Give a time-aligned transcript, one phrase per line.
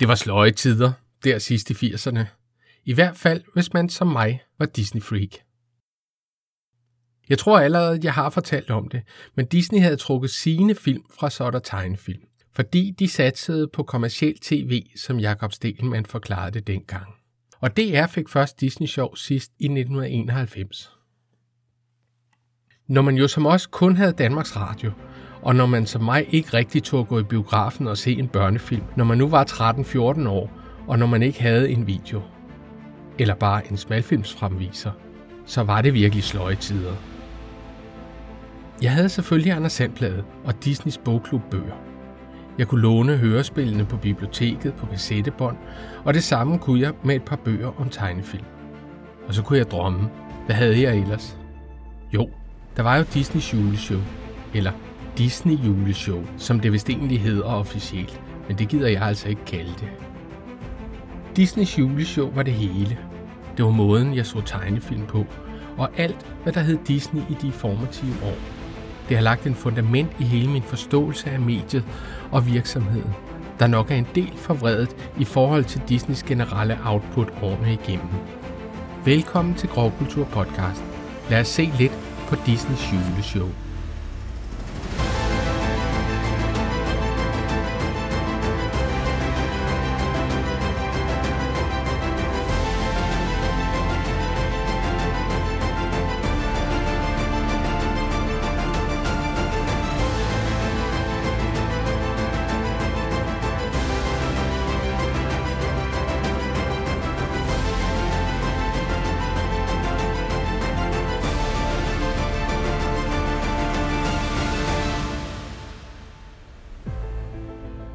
[0.00, 0.92] Det var sløje tider,
[1.24, 2.24] der sidst i 80'erne.
[2.84, 5.30] I hvert fald, hvis man som mig var Disney-freak.
[7.28, 9.02] Jeg tror allerede, at jeg har fortalt om det,
[9.34, 14.38] men Disney havde trukket sine film fra sort og tegnefilm, fordi de satsede på kommersiel
[14.38, 17.06] tv, som Jakob Stelman forklarede det dengang.
[17.60, 20.90] Og DR fik først Disney Show sidst i 1991.
[22.86, 24.92] Når man jo som os kun havde Danmarks Radio,
[25.42, 28.28] og når man som mig ikke rigtig tog at gå i biografen og se en
[28.28, 29.44] børnefilm, når man nu var
[30.24, 30.50] 13-14 år,
[30.86, 32.22] og når man ikke havde en video,
[33.18, 34.90] eller bare en smalfilmsfremviser,
[35.44, 36.92] så var det virkelig sløje tider.
[38.82, 41.74] Jeg havde selvfølgelig Anders Sandblad og Disneys bogklub bøger.
[42.58, 45.56] Jeg kunne låne hørespillene på biblioteket på kassettebånd,
[46.04, 48.44] og det samme kunne jeg med et par bøger om tegnefilm.
[49.28, 50.10] Og så kunne jeg drømme.
[50.46, 51.38] Hvad havde jeg ellers?
[52.14, 52.30] Jo,
[52.76, 54.00] der var jo Disneys juleshow,
[54.54, 54.72] eller
[55.18, 59.70] Disney juleshow, som det vist egentlig hedder officielt, men det gider jeg altså ikke kalde
[59.80, 59.88] det.
[61.36, 62.98] Disneys juleshow var det hele.
[63.56, 65.26] Det var måden, jeg så tegnefilm på,
[65.78, 68.36] og alt, hvad der hed Disney i de formative år.
[69.08, 71.84] Det har lagt en fundament i hele min forståelse af mediet
[72.30, 73.14] og virksomheden,
[73.58, 78.08] der nok er en del forvredet i forhold til Disneys generelle output årene igennem.
[79.04, 80.84] Velkommen til Grovkultur Podcast.
[81.30, 83.48] Lad os se lidt på Disneys juleshow.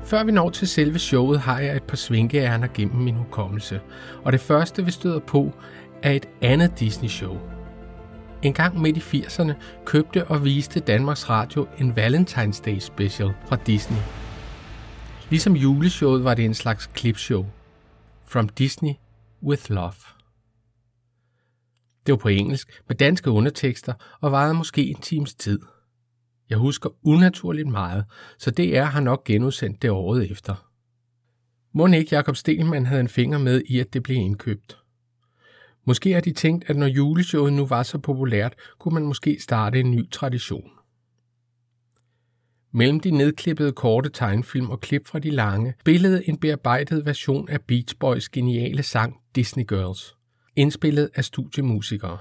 [0.05, 3.81] Før vi når til selve showet, har jeg et par svinkeærner gennem min hukommelse,
[4.23, 5.51] og det første, vi støder på,
[6.03, 7.37] er et andet Disney-show.
[8.41, 9.53] En gang midt i 80'erne
[9.85, 13.97] købte og viste Danmarks Radio en Valentine's Day special fra Disney.
[15.29, 17.45] Ligesom juleshowet var det en slags clipshow.
[18.25, 18.93] From Disney
[19.43, 19.93] with Love.
[22.05, 25.59] Det var på engelsk med danske undertekster og varede måske en times tid–
[26.49, 28.05] jeg husker unaturligt meget,
[28.37, 30.69] så DR har nok genudsendt det året efter.
[31.73, 34.77] Må ikke Jakob Stelman havde en finger med i, at det blev indkøbt.
[35.85, 39.79] Måske har de tænkt, at når juleshowet nu var så populært, kunne man måske starte
[39.79, 40.71] en ny tradition.
[42.71, 47.61] Mellem de nedklippede korte tegnfilm og klip fra de lange, billede en bearbejdet version af
[47.61, 50.15] Beach Boys geniale sang Disney Girls,
[50.55, 52.17] indspillet af studiemusikere,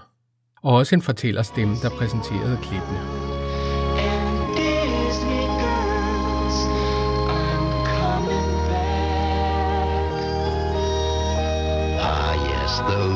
[0.63, 3.34] og også en fortællerstemme, der præsenterede klippene.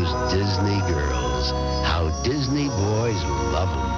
[0.08, 1.50] Those Disney girls.
[1.84, 3.22] How Disney boys
[3.54, 3.90] love them.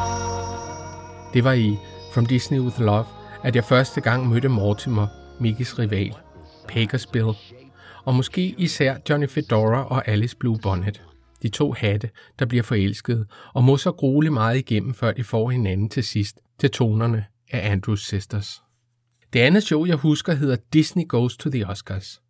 [1.35, 1.77] Det var i
[2.13, 3.05] From Disney with Love,
[3.45, 5.07] at jeg første gang mødte Mortimer,
[5.41, 6.15] Mickeys rival,
[6.69, 7.33] Pecos Bill,
[8.05, 11.03] og måske især Johnny Fedora og Alice Blue Bonnet.
[11.43, 15.51] De to hatte, der bliver forelskede, og må så grueligt meget igennem, før de får
[15.51, 18.63] hinanden til sidst, til tonerne af Andrews Sisters.
[19.33, 22.21] Det andet show, jeg husker, hedder Disney Goes to the Oscars.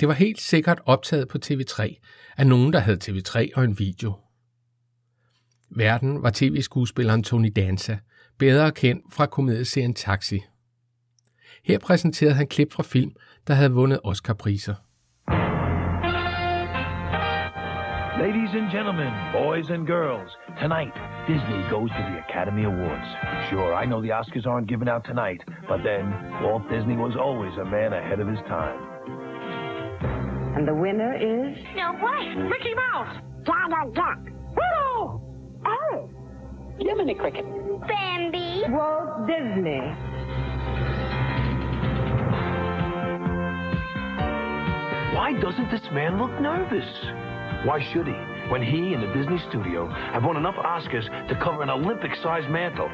[0.00, 2.00] Det var helt sikkert optaget på TV3
[2.36, 4.14] af nogen, der havde TV3 og en video.
[5.70, 7.98] Verden var tv-skuespilleren Tony Danza,
[8.38, 10.40] bedre kendt fra komedieserien Taxi.
[11.64, 13.12] Her præsenterede han klip fra film,
[13.46, 14.74] der havde vundet Oscar-priser.
[18.18, 20.30] Ladies and gentlemen, boys and girls,
[20.62, 20.94] tonight
[21.28, 23.08] Disney goes to the Academy Awards.
[23.50, 26.04] Sure, I know the Oscars aren't given out tonight, but then
[26.42, 28.93] Walt Disney was always a man ahead of his time.
[30.56, 31.58] And the winner is?
[31.74, 32.34] No way!
[32.34, 33.16] Mickey Mouse!
[33.44, 34.18] Donald Duck.
[34.54, 35.20] Riddle!
[35.66, 36.10] Oh.
[36.78, 37.44] Jiminy Cricket.
[37.88, 38.62] Bambi.
[38.68, 39.80] Walt Disney.
[45.14, 46.86] Why doesn't this man look nervous?
[47.64, 48.14] Why should he,
[48.50, 52.90] when he and the Disney studio have won enough Oscars to cover an Olympic-sized mantle?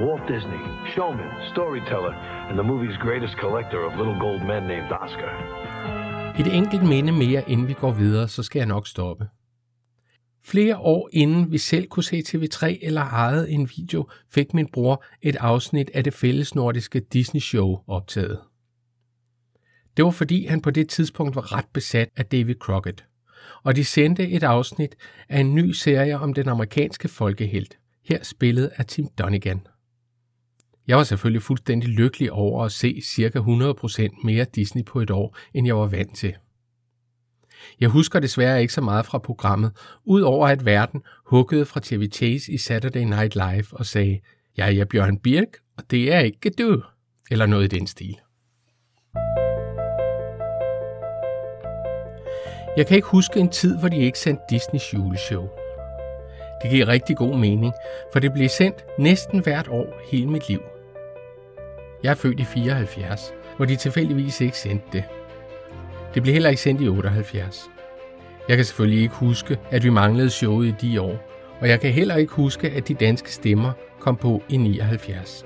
[0.00, 0.60] Walt Disney,
[0.94, 5.73] showman, storyteller, and the movie's greatest collector of little gold men named Oscar.
[6.40, 9.28] Et enkelt minde mere, inden vi går videre, så skal jeg nok stoppe.
[10.44, 15.04] Flere år inden vi selv kunne se TV3 eller ejede en video, fik min bror
[15.22, 18.40] et afsnit af det fællesnordiske Disney-show optaget.
[19.96, 23.04] Det var fordi han på det tidspunkt var ret besat af David Crockett,
[23.62, 24.96] og de sendte et afsnit
[25.28, 27.78] af en ny serie om den amerikanske folkehelt,
[28.08, 29.66] her spillet af Tim Donigan.
[30.88, 33.38] Jeg var selvfølgelig fuldstændig lykkelig over at se ca.
[33.38, 36.34] 100% mere Disney på et år, end jeg var vant til.
[37.80, 39.72] Jeg husker desværre ikke så meget fra programmet,
[40.04, 44.20] udover at verden huggede fra TV Chase i Saturday Night Live og sagde,
[44.56, 46.82] jeg er Bjørn Birk, og det er ikke du,
[47.30, 48.16] eller noget i den stil.
[52.76, 55.48] Jeg kan ikke huske en tid, hvor de ikke sendte Disneys juleshow.
[56.62, 57.72] Det giver rigtig god mening,
[58.12, 60.73] for det blev sendt næsten hvert år hele mit liv.
[62.04, 65.04] Jeg er født i 74, hvor de tilfældigvis ikke sendte det.
[66.14, 67.70] Det blev heller ikke sendt i 78.
[68.48, 71.30] Jeg kan selvfølgelig ikke huske, at vi manglede showet i de år,
[71.60, 75.44] og jeg kan heller ikke huske, at de danske stemmer kom på i 79.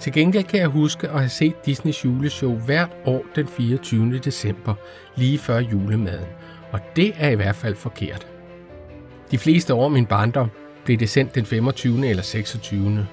[0.00, 4.18] Til gengæld kan jeg huske at have set Disneys juleshow hvert år den 24.
[4.18, 4.74] december,
[5.14, 6.28] lige før julemaden,
[6.72, 8.26] og det er i hvert fald forkert.
[9.30, 10.50] De fleste år min barndom
[10.84, 12.08] blev det sendt den 25.
[12.08, 13.06] eller 26.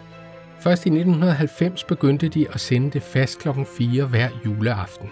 [0.63, 5.09] Først i 1990 begyndte de at sende det fast klokken 4 hver juleaften.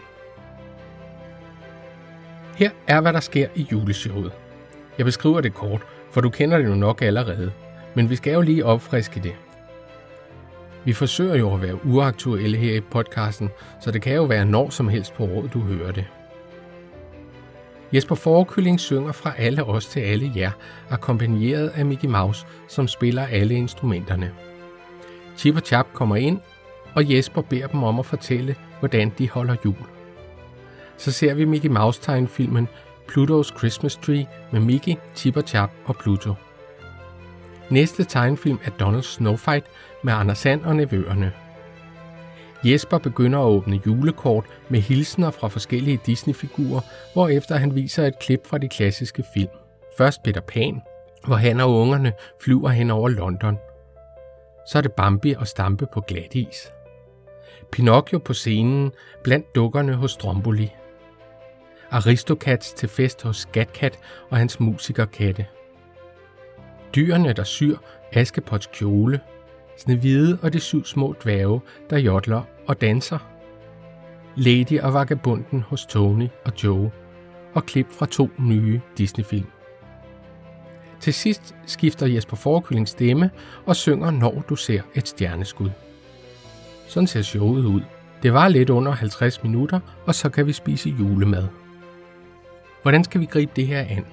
[2.55, 4.31] Her er, hvad der sker i juleshowet.
[4.97, 5.81] Jeg beskriver det kort,
[6.11, 7.51] for du kender det jo nok allerede,
[7.93, 9.33] men vi skal jo lige opfriske det.
[10.85, 13.49] Vi forsøger jo at være uaktuelle her i podcasten,
[13.81, 16.05] så det kan jo være når som helst på året, du hører det.
[17.93, 20.51] Jesper Forkylling synger fra alle os til alle jer,
[20.89, 24.31] akkompagneret af Mickey Mouse, som spiller alle instrumenterne.
[25.41, 26.39] Chip og Chap kommer ind,
[26.95, 29.75] og Jesper beder dem om at fortælle, hvordan de holder jul.
[30.97, 32.67] Så ser vi Mickey Mouse-tegnfilmen
[33.11, 36.33] Pluto's Christmas Tree med Mickey, Chip og Chap og Pluto.
[37.69, 39.65] Næste tegnfilm er Donalds Snowfight
[40.03, 41.31] med Anders Sand og nevøerne.
[42.63, 46.81] Jesper begynder at åbne julekort med hilsner fra forskellige Disney-figurer,
[47.13, 49.51] hvorefter han viser et klip fra de klassiske film.
[49.97, 50.81] Først Peter Pan,
[51.25, 53.57] hvor han og ungerne flyver hen over London.
[54.67, 56.73] Så er det Bambi og Stampe på glat is.
[57.71, 58.91] Pinocchio på scenen
[59.23, 60.71] blandt dukkerne hos Stromboli.
[61.91, 63.99] Aristocats til fest hos Skatkat
[64.29, 65.45] og hans musikerkatte.
[66.95, 67.77] Dyrene, der syr
[68.13, 69.19] Askepots kjole.
[69.77, 73.17] Snevide og de syv små dværge, der jodler og danser.
[74.35, 76.91] Lady og Vagabunden hos Tony og Joe.
[77.53, 79.47] Og klip fra to nye Disney-film.
[81.01, 83.29] Til sidst skifter Jesper Forkylling stemme
[83.65, 85.69] og synger Når du ser et stjerneskud.
[86.87, 87.81] Sådan ser showet ud.
[88.23, 91.47] Det var lidt under 50 minutter, og så kan vi spise julemad.
[92.81, 94.05] Hvordan skal vi gribe det her an?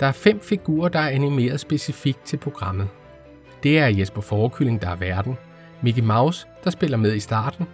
[0.00, 2.88] Der er fem figurer, der er animeret specifikt til programmet.
[3.62, 5.38] Det er Jesper Forkylling, der er verden,
[5.82, 7.66] Mickey Mouse, der spiller med i starten,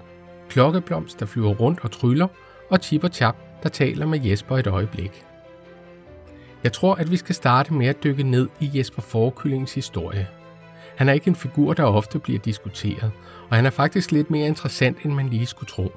[0.48, 2.28] Klokkeblomst, der flyver rundt og tryller,
[2.70, 5.24] og Chip og Chap, der taler med Jesper et øjeblik.
[6.66, 10.28] Jeg tror, at vi skal starte med at dykke ned i Jesper Forkyllings historie.
[10.96, 13.10] Han er ikke en figur, der ofte bliver diskuteret,
[13.50, 15.92] og han er faktisk lidt mere interessant, end man lige skulle tro.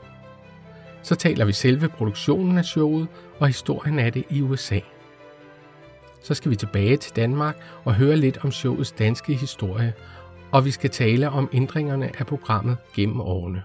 [1.03, 3.07] Så taler vi selve produktionen af showet
[3.39, 4.79] og historien af det i USA.
[6.23, 9.93] Så skal vi tilbage til Danmark og høre lidt om showets danske historie,
[10.51, 13.63] og vi skal tale om ændringerne af programmet gennem årene.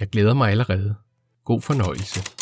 [0.00, 0.94] Jeg glæder mig allerede.
[1.44, 2.41] God fornøjelse.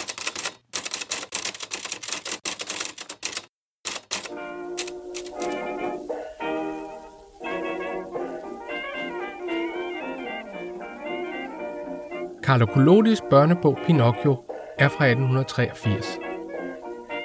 [12.42, 14.36] Carlo Collodis børnebog Pinocchio
[14.78, 16.18] er fra 1883.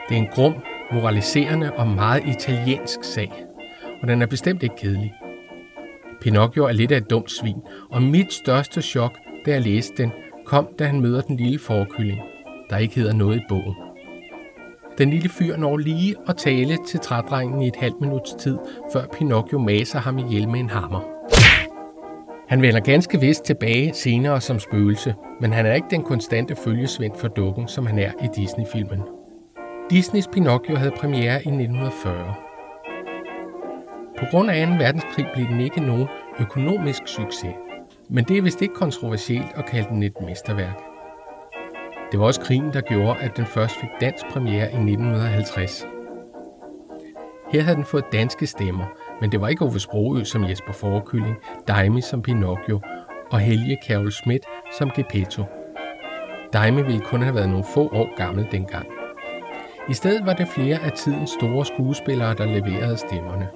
[0.09, 0.53] Det er en grum,
[0.91, 3.45] moraliserende og meget italiensk sag,
[4.01, 5.13] og den er bestemt ikke kedelig.
[6.21, 10.11] Pinocchio er lidt af et dumt svin, og mit største chok, da jeg læste den,
[10.45, 12.21] kom, da han møder den lille forkylling,
[12.69, 13.75] der ikke hedder noget i bogen.
[14.97, 18.57] Den lille fyr når lige at tale til trædrengen i et halvt minuts tid,
[18.93, 21.14] før Pinocchio maser ham ihjel med en hammer.
[22.47, 27.15] Han vender ganske vist tilbage senere som spøgelse, men han er ikke den konstante følgesvend
[27.15, 29.01] for dukken, som han er i Disney-filmen.
[29.89, 32.33] Disneys Pinocchio havde premiere i 1940.
[34.19, 34.73] På grund af 2.
[34.73, 36.07] verdenskrig blev den ikke nogen
[36.39, 37.53] økonomisk succes,
[38.09, 40.81] men det er vist ikke kontroversielt at kalde den et mesterværk.
[42.11, 45.87] Det var også krigen, der gjorde, at den først fik dansk premiere i 1950.
[47.51, 48.85] Her havde den fået danske stemmer,
[49.21, 51.35] men det var ikke Ove Sprogø som Jesper Forkylling,
[51.67, 52.79] Daimi som Pinocchio
[53.31, 54.45] og Helge Carol Schmidt
[54.77, 55.43] som Gepetto.
[56.53, 58.87] Daimi ville kun have været nogle få år gammel dengang.
[59.89, 63.47] I stedet var det flere af tidens store skuespillere, der leverede stemmerne.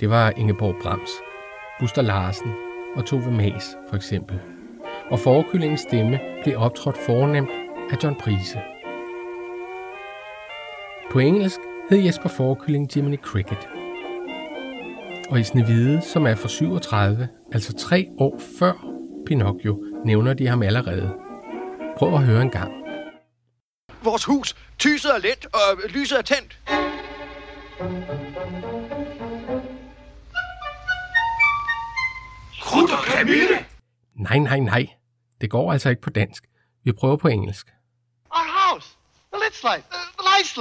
[0.00, 1.10] Det var Ingeborg Brams,
[1.80, 2.52] Buster Larsen
[2.96, 4.40] og Tove Mas for eksempel.
[5.10, 7.50] Og Forkyllingens stemme blev optrådt fornemt
[7.90, 8.58] af John Prise.
[11.12, 13.68] På engelsk hed Jesper Forkylling Jiminy Cricket.
[15.30, 18.72] Og i Snevide, som er fra 37, altså tre år før
[19.26, 21.14] Pinocchio, nævner de ham allerede.
[21.96, 22.72] Prøv at høre en gang.
[24.02, 26.60] Vores hus, tyset er lent, og lyset er tændt.
[32.62, 33.66] Krudt og Camille!
[34.14, 34.86] Nej, nej, nej.
[35.40, 36.44] Det går altså ikke på dansk.
[36.84, 37.66] Vi prøver på engelsk.
[38.30, 38.88] Our house,
[39.32, 40.58] the lit light, the, the light's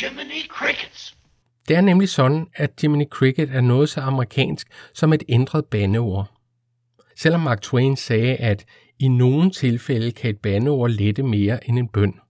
[0.00, 1.16] Jiminy Crickets!
[1.68, 6.30] Det er nemlig sådan, at Jiminy Cricket er noget så amerikansk som et ændret bandeord.
[7.16, 8.64] Selvom Mark Twain sagde, at
[8.98, 12.20] i nogle tilfælde kan et bandeord lette mere end en bøn,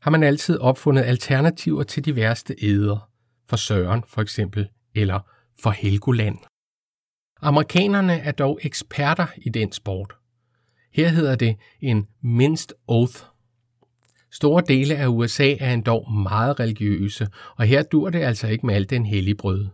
[0.00, 3.10] har man altid opfundet alternativer til de værste æder.
[3.48, 5.20] For Søren for eksempel, eller
[5.62, 6.38] for Helgoland.
[7.42, 10.14] Amerikanerne er dog eksperter i den sport.
[10.92, 13.22] Her hedder det en minst oath.
[14.32, 18.74] Store dele af USA er endog meget religiøse, og her dur det altså ikke med
[18.74, 19.68] alt den hellige brød.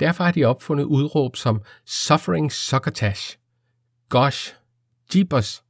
[0.00, 3.38] Derfor har de opfundet udråb som Suffering Succotash,
[4.08, 4.54] Gosh,
[5.14, 5.62] Jeepers,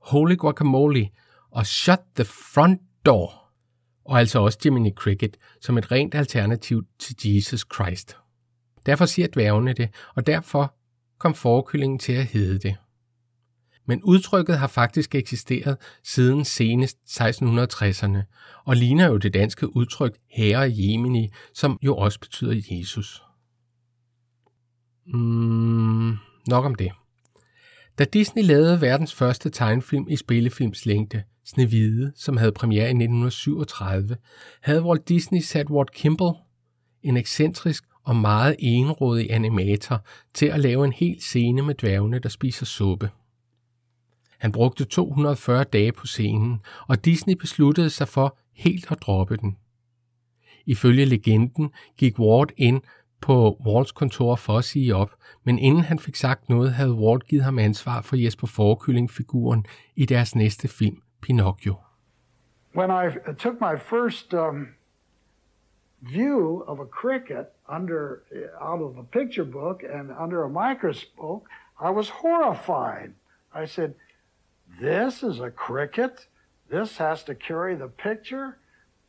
[0.00, 1.08] Holy Guacamole
[1.50, 3.52] og Shut the Front Door,
[4.04, 8.16] og altså også Jiminy Cricket som et rent alternativ til Jesus Christ.
[8.86, 10.74] Derfor siger dværgene det, og derfor
[11.18, 12.76] kom forkyllingen til at hedde det.
[13.88, 18.18] Men udtrykket har faktisk eksisteret siden senest 1660'erne,
[18.64, 23.22] og ligner jo det danske udtryk Herre Jemini, som jo også betyder Jesus.
[25.06, 26.16] Mm,
[26.48, 26.90] nok om det.
[27.98, 34.16] Da Disney lavede verdens første tegnefilm i spillefilms længde, Snevide, som havde premiere i 1937,
[34.62, 36.34] havde Walt Disney sat Walt Kimball,
[37.02, 40.04] en ekscentrisk og meget enrådig animator,
[40.34, 43.10] til at lave en hel scene med dværgene, der spiser suppe.
[44.38, 49.56] Han brugte 240 dage på scenen, og Disney besluttede sig for helt at droppe den.
[50.66, 52.82] Ifølge legenden gik Walt ind
[53.20, 55.10] på Walts kontor for at sige op,
[55.44, 59.66] men inden han fik sagt noget, havde Walt givet ham ansvar for Jesper Forkylling-figuren
[59.96, 61.74] i deres næste film, Pinocchio.
[62.76, 64.68] When I took my first um,
[66.00, 71.44] view of a cricket under eh, out of a picture book and under a microscope,
[71.80, 73.10] I was horrified.
[73.62, 73.94] I said,
[74.80, 76.28] "This is a cricket.
[76.70, 78.58] This has to carry the picture."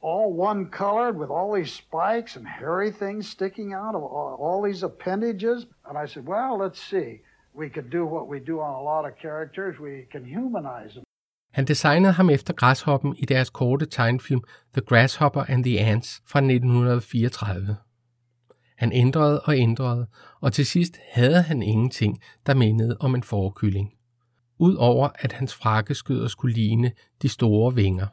[0.01, 4.61] all one colored with all these spikes and hairy things sticking out of all, all,
[4.67, 5.67] these appendages.
[5.89, 7.21] And I said, well, let's see.
[7.53, 9.79] We could do what we do on a lot of characters.
[9.79, 11.03] We can humanize them.
[11.51, 16.39] Han designede ham efter græshoppen i deres korte tegnfilm The Grasshopper and the Ants fra
[16.39, 17.77] 1934.
[18.77, 20.07] Han ændrede og ændrede,
[20.41, 23.93] og til sidst havde han ingenting, der mindede om en forkylling.
[24.59, 28.07] Udover at hans frakkeskyder skulle ligne de store vinger.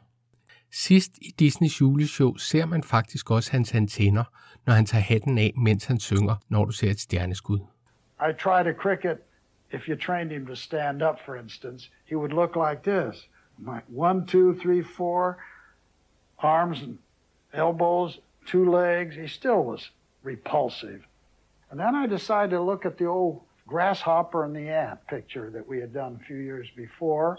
[0.71, 4.23] Sidst i Disneys juleshow ser man faktisk også hans antenner,
[4.65, 7.59] når han tager hatten af, mens han synger, når du ser et stjerneskud.
[8.29, 9.17] I tried a cricket.
[9.71, 13.29] If you trained him to stand up, for instance, he would look like this.
[13.95, 15.37] One, two, three, four,
[16.37, 16.97] arms and
[17.53, 19.15] elbows, two legs.
[19.15, 19.91] He still was
[20.23, 21.07] repulsive.
[21.71, 25.67] And then I decided to look at the old grasshopper and the ant picture that
[25.67, 27.37] we had done a few years before.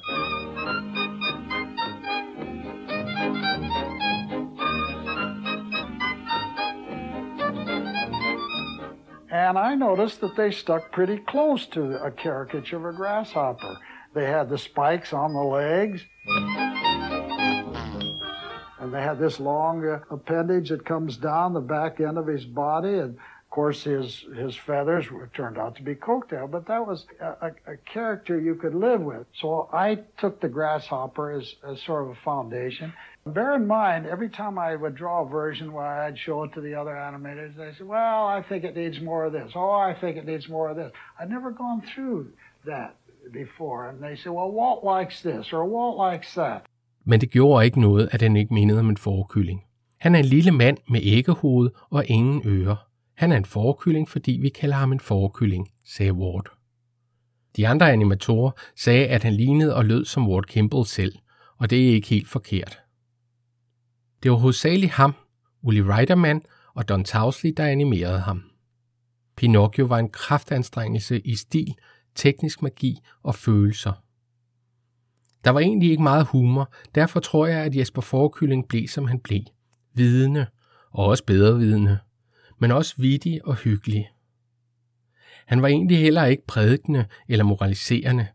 [9.30, 13.78] And I noticed that they stuck pretty close to a caricature of a grasshopper.
[14.14, 16.02] They had the spikes on the legs.
[18.80, 22.44] And they had this long uh, appendage that comes down the back end of his
[22.44, 22.98] body.
[22.98, 23.16] And
[23.48, 27.46] of course, his, his feathers were, turned out to be coattail, but that was a,
[27.46, 29.26] a, a character you could live with.
[29.40, 32.92] So I took the grasshopper as, as sort of a foundation.
[33.26, 36.60] Bear in mind, every time I would draw a version where I'd show it to
[36.60, 39.52] the other animators, they said, well, I think it needs more of this.
[39.54, 40.92] Oh, I think it needs more of this.
[41.18, 42.26] I'd never gone through
[42.66, 42.90] that
[43.32, 43.88] before.
[43.88, 46.62] And they said, well, Walt likes this, or Walt likes that.
[47.04, 49.64] Men det gjorde ikke noget, at han ikke mindede om en forkylling.
[49.98, 52.87] Han er en lille mand med æggehoved og ingen ører.
[53.18, 56.46] Han er en forkylling, fordi vi kalder ham en forkylling, sagde Ward.
[57.56, 61.18] De andre animatorer sagde, at han lignede og lød som Ward Kimball selv,
[61.56, 62.78] og det er ikke helt forkert.
[64.22, 65.14] Det var hovedsageligt ham,
[65.62, 66.42] Uli Reiterman
[66.74, 68.42] og Don Towsley, der animerede ham.
[69.36, 71.74] Pinocchio var en kraftanstrengelse i stil,
[72.14, 73.92] teknisk magi og følelser.
[75.44, 79.20] Der var egentlig ikke meget humor, derfor tror jeg, at Jesper Forkylling blev, som han
[79.20, 79.42] blev.
[79.94, 80.46] Vidende,
[80.90, 81.98] og også bedre vidende,
[82.58, 84.08] men også vittig og hyggelig.
[85.46, 88.26] Han var egentlig heller ikke prædikende eller moraliserende.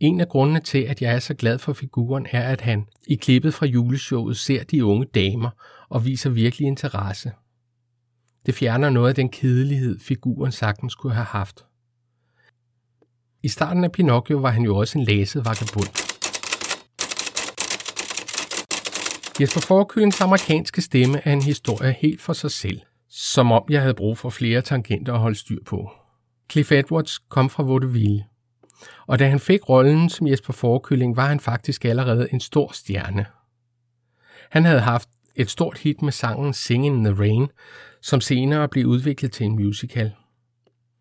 [0.00, 3.14] En af grundene til, at jeg er så glad for figuren, er, at han i
[3.14, 5.50] klippet fra juleshowet ser de unge damer
[5.88, 7.32] og viser virkelig interesse.
[8.46, 11.64] Det fjerner noget af den kedelighed, figuren sagtens kunne have haft.
[13.42, 15.88] I starten af Pinocchio var han jo også en læset vagabund.
[19.40, 22.80] Jesper Forkyllings amerikanske stemme er en historie helt for sig selv,
[23.16, 25.90] som om jeg havde brug for flere tangenter at holde styr på.
[26.52, 28.24] Cliff Edwards kom fra Vaudeville,
[29.06, 33.26] og da han fik rollen som Jesper Forkylling, var han faktisk allerede en stor stjerne.
[34.50, 37.48] Han havde haft et stort hit med sangen Singing in the Rain,
[38.02, 40.12] som senere blev udviklet til en musical.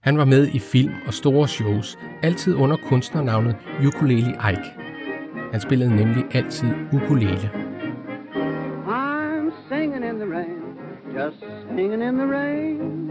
[0.01, 3.55] Han var med i film og store shows, altid under kunstnernavnet
[3.87, 4.71] Ukulele Ike.
[5.51, 7.62] Han spillede nemlig altid ukulele.
[11.75, 13.09] Singing in the rain.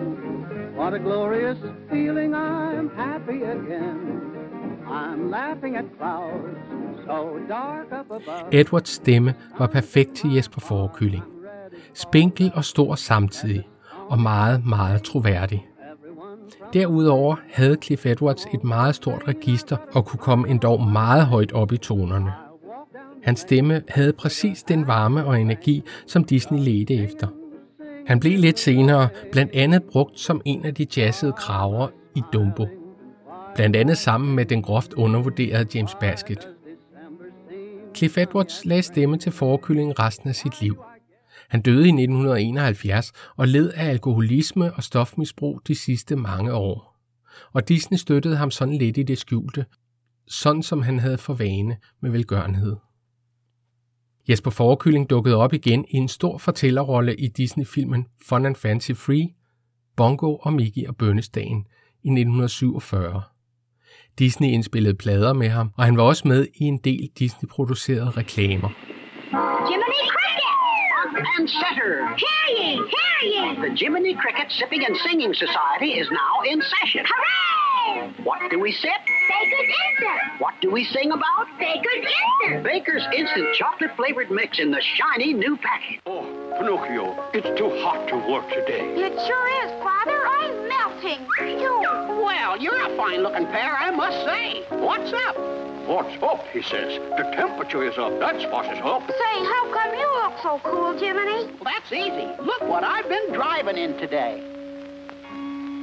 [0.76, 1.58] What a glorious
[1.90, 4.20] feeling, I'm happy again.
[4.86, 6.58] I'm laughing at clouds
[7.06, 8.48] so dark up above.
[8.52, 11.24] Edwards stemme var perfekt til Jesper Forkylling.
[11.94, 13.68] Spinkel og stor samtidig,
[14.08, 15.66] og meget, meget troværdig.
[16.72, 21.72] Derudover havde Cliff Edwards et meget stort register og kunne komme endog meget højt op
[21.72, 22.32] i tonerne.
[23.22, 27.26] Hans stemme havde præcis den varme og energi, som Disney ledte efter.
[28.06, 32.66] Han blev lidt senere blandt andet brugt som en af de jazzede kraver i Dumbo.
[33.54, 36.48] Blandt andet sammen med den groft undervurderede James Basket.
[37.96, 40.82] Cliff Edwards lagde stemme til forkylling resten af sit liv.
[41.48, 46.96] Han døde i 1971 og led af alkoholisme og stofmisbrug de sidste mange år.
[47.52, 49.64] Og Disney støttede ham sådan lidt i det skjulte,
[50.28, 52.76] sådan som han havde for vane med velgørenhed.
[54.28, 59.28] Jesper Forkylling dukkede op igen i en stor fortællerrolle i Disney-filmen Fun and Fancy Free,
[59.96, 61.66] Bongo og Mickey og Bønnesdagen
[62.04, 63.22] i 1947.
[64.18, 68.68] Disney indspillede plader med ham, og han var også med i en del Disney-producerede reklamer.
[69.68, 70.32] Jiminy Cricket!
[71.38, 71.92] And setter.
[72.24, 72.68] Hear ye!
[72.94, 73.42] Hear ye!
[73.64, 77.04] The Jiminy Cricket Sipping and Singing Society is now in session.
[77.12, 77.71] Hooray!
[78.24, 78.90] What do we sip?
[79.28, 80.40] Baker's Instant!
[80.40, 81.46] What do we sing about?
[81.58, 82.64] Baker's Instant!
[82.64, 86.00] Baker's Instant Chocolate Flavored Mix in the shiny new package.
[86.06, 86.22] Oh,
[86.58, 88.80] Pinocchio, it's too hot to work today.
[88.94, 90.26] It sure is, Father.
[90.26, 91.26] I'm melting.
[91.38, 92.22] Phew.
[92.22, 94.62] Well, you're a fine looking pair, I must say.
[94.70, 95.36] What's up?
[95.88, 97.00] What's up, he says.
[97.16, 99.02] The temperature is up, that's what is up.
[99.08, 101.46] Say, how come you look so cool, Jiminy?
[101.60, 102.30] Well, that's easy.
[102.40, 104.51] Look what I've been driving in today.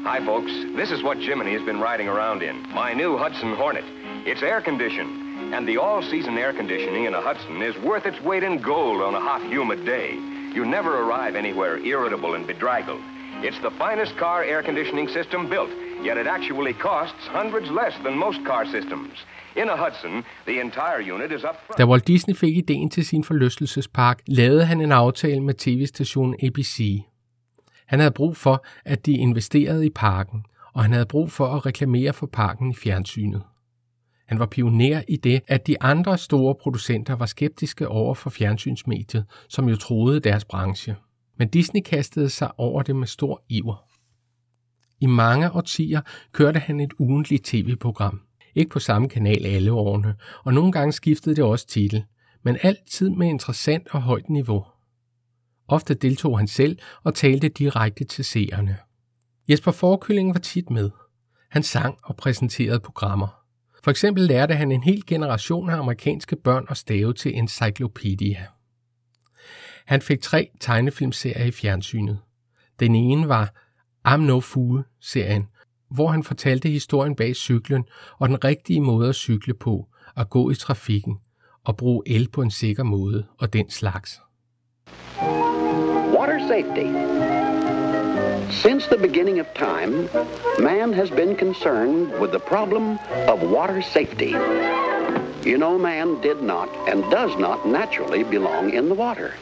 [0.03, 0.51] Hi, folks.
[0.77, 2.61] This is what Jiminy has been riding around in.
[2.73, 3.83] My new Hudson Hornet.
[4.25, 8.41] It's air conditioned, and the all-season air conditioning in a Hudson is worth its weight
[8.43, 10.13] in gold on a hot, humid day.
[10.55, 13.01] You never arrive anywhere irritable and bedraggled.
[13.43, 15.69] It's the finest car air conditioning system built,
[16.01, 19.11] yet it actually costs hundreds less than most car systems.
[19.57, 21.77] In a Hudson, the entire unit is up front.
[21.77, 26.79] Da Walt Disney fik ideen til sin forlystelsespark, lavede han en aftale med tv-stationen ABC.
[27.89, 31.65] Han havde brug for, at de investerede i parken, og han havde brug for at
[31.65, 33.41] reklamere for parken i fjernsynet.
[34.27, 39.25] Han var pioner i det, at de andre store producenter var skeptiske over for fjernsynsmediet,
[39.47, 40.95] som jo troede deres branche.
[41.37, 43.85] Men Disney kastede sig over det med stor iver.
[44.99, 48.21] I mange årtier kørte han et ugentligt tv-program.
[48.55, 52.03] Ikke på samme kanal alle årene, og nogle gange skiftede det også titel,
[52.43, 54.65] men altid med interessant og højt niveau.
[55.69, 58.77] Ofte deltog han selv og talte direkte til seerne.
[59.49, 60.89] Jesper Forkylling var tit med.
[61.49, 63.27] Han sang og præsenterede programmer.
[63.83, 68.45] For eksempel lærte han en hel generation af amerikanske børn at stave til Encyclopedia.
[69.85, 72.19] Han fik tre tegnefilmserier i fjernsynet.
[72.79, 73.53] Den ene var
[74.07, 75.47] I'm No Fool-serien,
[75.91, 77.85] hvor han fortalte historien bag cyklen
[78.19, 81.17] og den rigtige måde at cykle på, at gå i trafikken
[81.65, 84.21] og bruge el på en sikker måde og den slags.
[86.29, 86.85] Water safety.
[88.61, 90.07] Since the beginning of time,
[90.59, 94.35] man has been concerned with the problem of water safety.
[95.41, 99.33] You know, man did not and does not naturally belong in the water.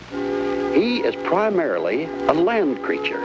[0.73, 3.21] He is primarily a land creature.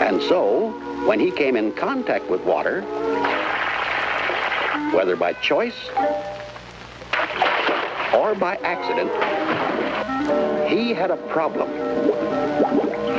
[0.00, 0.70] And so,
[1.04, 2.82] when he came in contact with water,
[4.94, 5.88] whether by choice
[8.14, 9.10] or by accident,
[10.70, 12.31] he had a problem.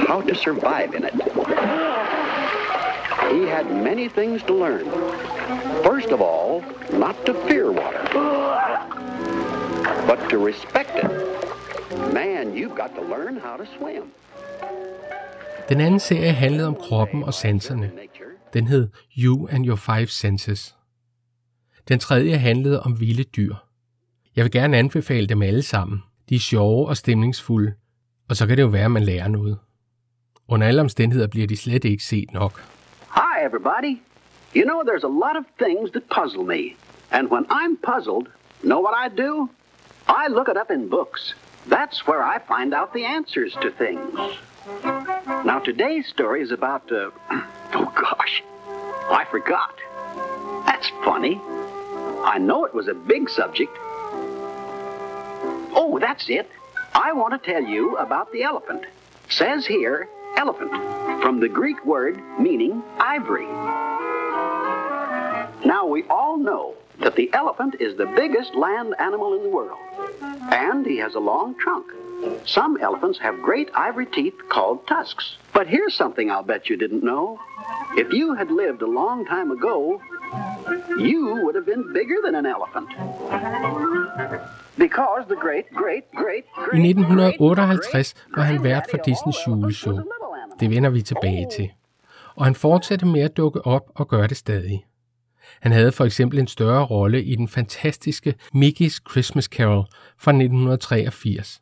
[0.08, 1.14] How to survive in it.
[3.32, 4.86] He had many things to learn.
[5.84, 6.64] First of all,
[7.00, 8.04] not to fear water,
[10.08, 11.12] but to respect it.
[12.14, 14.04] Man, you've got to learn how to swim.
[15.70, 17.92] Den anden serie handlede om kroppen og sanserne.
[18.54, 18.88] Den hed
[19.18, 20.76] You and Your Five Senses.
[21.88, 23.56] Den tredje handlede om vilde dyr.
[24.36, 26.04] Jeg vil gerne anbefale dem alle sammen.
[26.30, 27.74] De er sjove og stemningsfulde,
[28.30, 29.58] og så kan det jo være, at man lærer noget.
[30.48, 32.64] Under alle omstændigheder bliver de slet ikke set nok.
[33.10, 34.02] Hi, everybody.
[34.56, 36.76] You know, there's a lot of things that puzzle me.
[37.12, 38.28] And when I'm puzzled,
[38.64, 39.50] know what I do?
[40.08, 41.36] I look it up in books.
[41.70, 44.20] That's where I find out the answers to things.
[45.46, 47.10] Now, today's story is about, uh,
[47.80, 48.44] oh gosh,
[49.20, 49.76] I forgot.
[50.66, 51.36] That's funny.
[52.34, 53.76] I know it was a big subject.
[55.76, 56.50] Oh, that's it.
[56.94, 58.86] I want to tell you about the elephant.
[59.30, 60.72] Says here, elephant,
[61.22, 63.48] from the Greek word meaning ivory.
[65.66, 69.80] Now, we all know that the elephant is the biggest land animal in the world,
[70.52, 71.86] and he has a long trunk.
[72.46, 75.36] Some elephants have great ivory teeth called tusks.
[75.54, 77.40] But here's something I'll bet you didn't know.
[77.96, 80.02] If you had lived a long time ago,
[80.98, 82.90] you would have been bigger than an elephant.
[84.78, 90.23] Because the great, great, great, I 1958 var han vært for Disneys juleshow.
[90.60, 91.70] Det vender vi tilbage til.
[92.36, 94.86] Og han fortsatte med at dukke op og gøre det stadig.
[95.62, 99.86] Han havde for eksempel en større rolle i den fantastiske Mickey's Christmas Carol
[100.18, 101.62] fra 1983.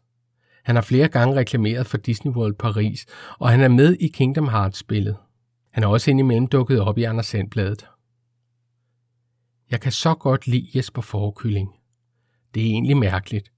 [0.63, 3.05] Han har flere gange reklameret for Disney World Paris,
[3.39, 5.17] og han er med i Kingdom Hearts-spillet.
[5.71, 7.85] Han er også indimellem dukket op i Anders Sandbladet.
[9.71, 11.69] Jeg kan så godt lide Jesper Forkylling.
[12.53, 13.50] Det er egentlig mærkeligt.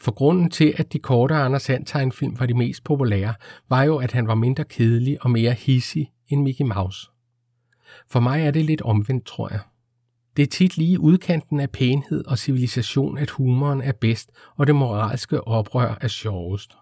[0.00, 3.34] For grunden til, at de korte Anders Sand tegnfilm var de mest populære,
[3.68, 7.10] var jo, at han var mindre kedelig og mere hissig end Mickey Mouse.
[8.10, 9.60] For mig er det lidt omvendt, tror jeg.
[10.36, 14.74] Det er tit lige udkanten af pænhed og civilisation, at humoren er bedst, og det
[14.74, 16.76] moralske oprør er sjovest.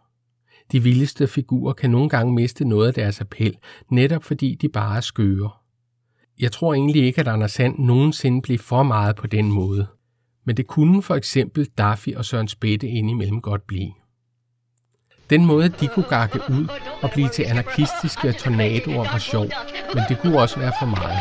[0.72, 3.56] De vildeste figurer kan nogle gange miste noget af deres appel,
[3.90, 5.50] netop fordi de bare er skøre.
[6.38, 9.86] Jeg tror egentlig ikke, at Anders Sand nogensinde blev for meget på den måde.
[10.46, 13.92] Men det kunne for eksempel Daffy og Søren Spætte indimellem godt blive.
[15.30, 16.68] Den måde, de kunne gakke ud
[17.02, 19.46] og blive til anarkistiske tornadoer var sjov,
[19.94, 21.18] men det kunne også være for meget.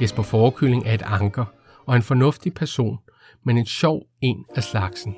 [0.00, 1.44] Jesper Forkylling er et anker
[1.86, 2.98] og en fornuftig person,
[3.44, 5.14] men en sjov en af slagsen.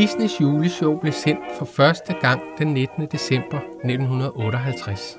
[0.00, 3.06] Disneys juleshow blev sendt for første gang den 19.
[3.06, 5.18] december 1958.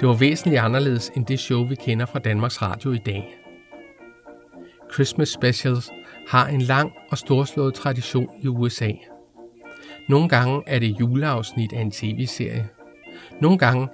[0.00, 3.38] Det var væsentligt anderledes end det show, vi kender fra Danmarks Radio i dag.
[4.94, 5.90] Christmas Specials
[6.28, 8.90] har en lang og storslået tradition i USA.
[10.08, 12.68] Nogle gange er det juleafsnit af en tv-serie.
[13.40, 13.88] Nogle gange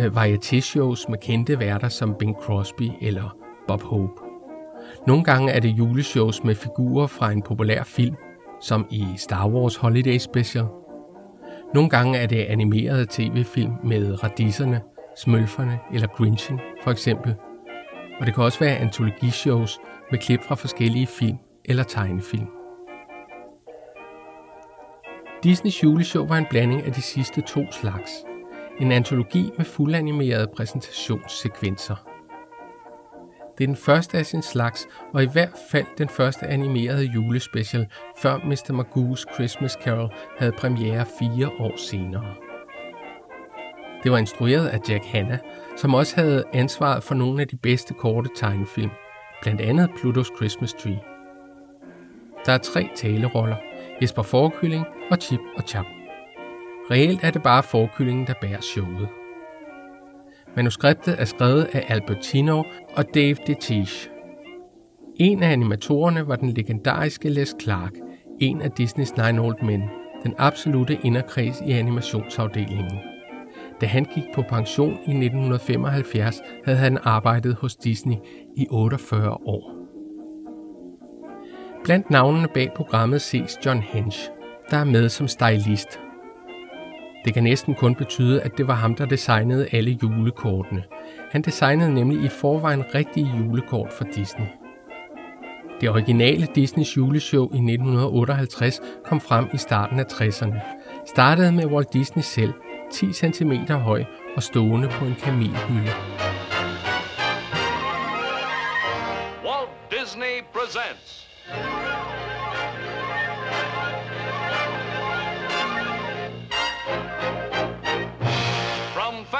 [0.00, 3.36] øh, varietéshows med kendte værter som Bing Crosby eller
[3.68, 4.22] Bob Hope.
[5.06, 8.16] Nogle gange er det juleshows med figurer fra en populær film,
[8.66, 10.66] som i Star Wars Holiday Special.
[11.74, 14.80] Nogle gange er det animerede tv-film med radisserne,
[15.16, 17.34] smølferne eller Grinchen for eksempel.
[18.20, 19.78] Og det kan også være antologishows
[20.10, 22.46] med klip fra forskellige film eller tegnefilm.
[25.42, 28.10] Disneys juleshow var en blanding af de sidste to slags.
[28.80, 32.15] En antologi med fuldanimerede præsentationssekvenser.
[33.58, 37.86] Det er den første af sin slags, og i hvert fald den første animerede julespecial,
[38.18, 38.70] før Mr.
[38.80, 42.34] Magoo's Christmas Carol havde premiere fire år senere.
[44.02, 45.38] Det var instrueret af Jack Hanna,
[45.76, 48.90] som også havde ansvaret for nogle af de bedste korte tegnefilm,
[49.42, 51.00] blandt andet Plutos Christmas Tree.
[52.46, 53.56] Der er tre taleroller,
[54.02, 55.86] Jesper Forkylling og Chip og Chap.
[56.90, 59.08] Reelt er det bare Forkyllingen, der bærer showet.
[60.56, 62.62] Manuskriptet er skrevet af Albertino
[62.96, 64.10] og Dave DeTiche.
[65.16, 67.92] En af animatorerne var den legendariske Les Clark,
[68.40, 69.82] en af Disneys Nine Old Men,
[70.22, 72.98] den absolute inderkreds i animationsafdelingen.
[73.80, 78.16] Da han gik på pension i 1975, havde han arbejdet hos Disney
[78.56, 79.72] i 48 år.
[81.84, 84.30] Blandt navnene bag programmet ses John Hench,
[84.70, 86.00] der er med som stylist.
[87.26, 90.84] Det kan næsten kun betyde, at det var ham, der designede alle julekortene.
[91.30, 94.46] Han designede nemlig i forvejen rigtige julekort for Disney.
[95.80, 100.60] Det originale Disneys juleshow i 1958 kom frem i starten af 60'erne.
[101.06, 102.52] Startede med Walt Disney selv,
[102.92, 104.04] 10 cm høj
[104.36, 105.92] og stående på en kamelhylde.
[109.44, 111.28] Walt Disney presents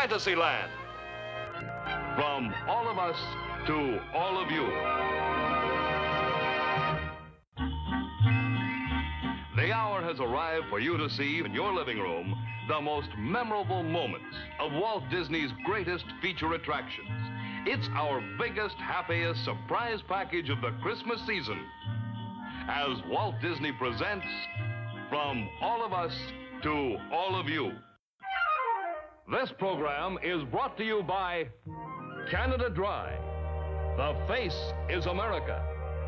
[0.06, 0.70] Fantasyland.
[2.14, 3.16] From all of us
[3.66, 4.64] to all of you.
[9.56, 12.36] The hour has arrived for you to see in your living room
[12.68, 17.08] the most memorable moments of Walt Disney's greatest feature attractions.
[17.66, 21.58] It's our biggest, happiest surprise package of the Christmas season.
[22.68, 24.26] As Walt Disney presents
[25.08, 26.16] From All of Us
[26.62, 27.72] to All of You.
[29.28, 31.48] This program is brought to you by
[32.30, 33.18] Canada Dry.
[33.96, 34.56] The face
[34.88, 35.64] is America.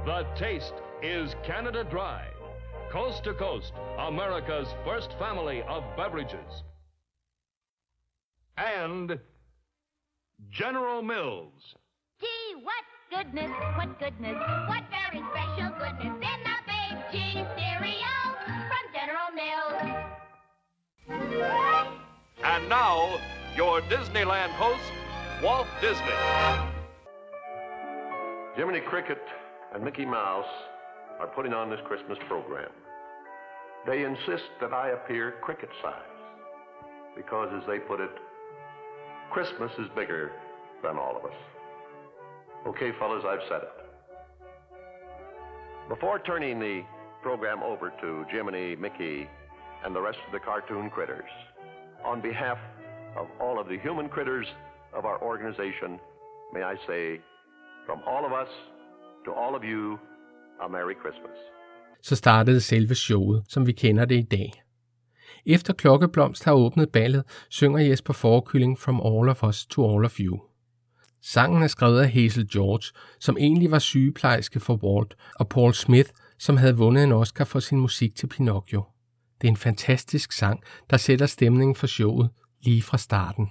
[0.07, 2.29] The taste is Canada Dry.
[2.93, 6.63] Coast to coast, America's first family of beverages.
[8.57, 9.19] And
[10.49, 11.75] General Mills.
[12.21, 14.37] Gee, what goodness, what goodness,
[14.69, 18.23] what very special goodness in the big G cereal
[18.69, 20.09] from General Mills.
[22.45, 23.19] And now,
[23.57, 24.93] your Disneyland host,
[25.43, 26.07] Walt Disney.
[28.55, 29.23] Jiminy Cricket
[29.75, 30.47] and Mickey Mouse
[31.19, 32.71] are putting on this Christmas program.
[33.87, 35.95] They insist that I appear cricket size
[37.17, 38.11] because, as they put it,
[39.31, 40.33] Christmas is bigger
[40.83, 41.37] than all of us.
[42.67, 43.73] Okay, fellas, I've said it.
[45.89, 46.83] Before turning the
[47.23, 49.29] program over to Jiminy, Mickey,
[49.85, 51.31] and the rest of the cartoon critters,
[52.05, 52.59] on behalf
[53.21, 54.47] of all of the human critters
[54.99, 55.91] of our organization,
[56.55, 57.05] may I say,
[57.87, 58.53] from all of us
[59.25, 59.99] to all of you,
[60.65, 61.39] a Merry Christmas.
[62.03, 64.53] Så startede selve showet, som vi kender det i dag.
[65.47, 70.21] Efter Klokkeblomst har åbnet ballet, synger Jesper Forkylling From All of Us to All of
[70.21, 70.41] You.
[71.23, 76.11] Sangen er skrevet af Hazel George, som egentlig var sygeplejerske for Walt, og Paul Smith,
[76.39, 78.85] som havde vundet en Oscar for sin musik til Pinocchio.
[79.41, 83.51] Det er en fantastisk sang, der sætter stemningen for showet lige fra starten.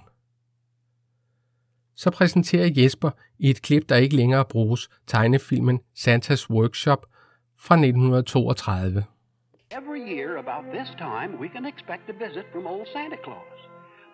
[1.96, 7.06] Så præsenterer Jesper i et klip, der ikke længere bruges, tegnefilmen Santas Workshop
[7.58, 9.04] fra 1932.
[9.70, 13.58] Every year about this time, we can expect a visit from old Santa Claus.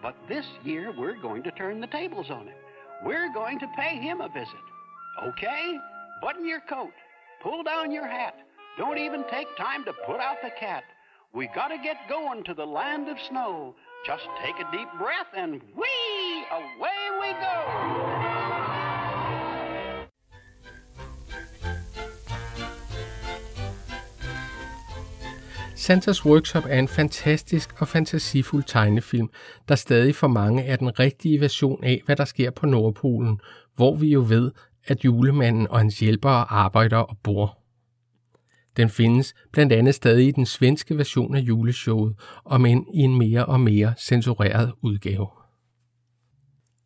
[0.03, 2.59] But this year, we're going to turn the tables on him.
[3.09, 4.65] We're going to pay him a visit.
[5.29, 5.65] Okay?
[6.23, 6.97] Button your coat.
[7.43, 8.35] Pull down your hat.
[8.79, 10.85] Don't even take time to put out the cat.
[11.37, 13.75] We gotta get going to the land of snow.
[14.07, 16.45] Just take a deep breath and whee!
[16.61, 17.57] Away we go!
[25.77, 29.31] Santas Workshop er en fantastisk og fantasifuld tegnefilm,
[29.69, 33.41] der stadig for mange er den rigtige version af, hvad der sker på Nordpolen,
[33.77, 34.53] hvor vi jo ved,
[34.87, 37.64] at julemanden og hans hjælpere arbejder og bor.
[38.77, 43.19] Den findes blandt andet stadig i den svenske version af juleshowet, om end i en
[43.19, 45.29] mere og mere censureret udgave.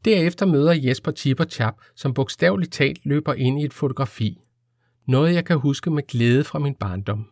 [0.05, 4.39] Derefter møder Jesper Chip og Chap, som bogstaveligt talt løber ind i et fotografi.
[5.07, 7.27] Noget jeg kan huske med glæde fra min barndom.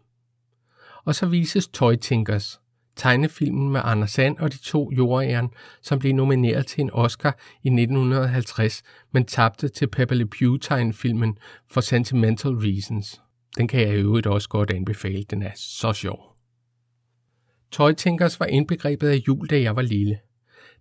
[1.04, 2.60] Og så vises Toy Tinkers,
[2.96, 5.50] tegnefilmen med Anders Sand og de to jordæren,
[5.82, 11.38] som blev nomineret til en Oscar i 1950, men tabte til Pepe Le Pew tegnefilmen
[11.70, 13.20] for Sentimental Reasons.
[13.56, 16.36] Den kan jeg i øvrigt også godt anbefale, den er så sjov.
[17.70, 20.18] Toy Tinkers var indbegrebet af jul, da jeg var lille.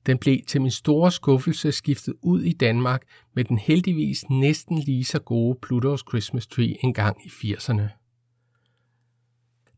[0.06, 5.06] Den blev til min store skuffelse skiftet ud i Danmark med den heldigvis næsten lige
[5.06, 7.82] så gode Pluto's Christmas Tree engang i 80'erne.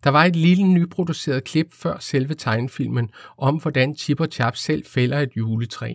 [0.04, 4.86] Der var et lille nyproduceret klip før selve tegnefilmen om, hvordan Chip og Chap selv
[4.86, 5.94] fælder et juletræ.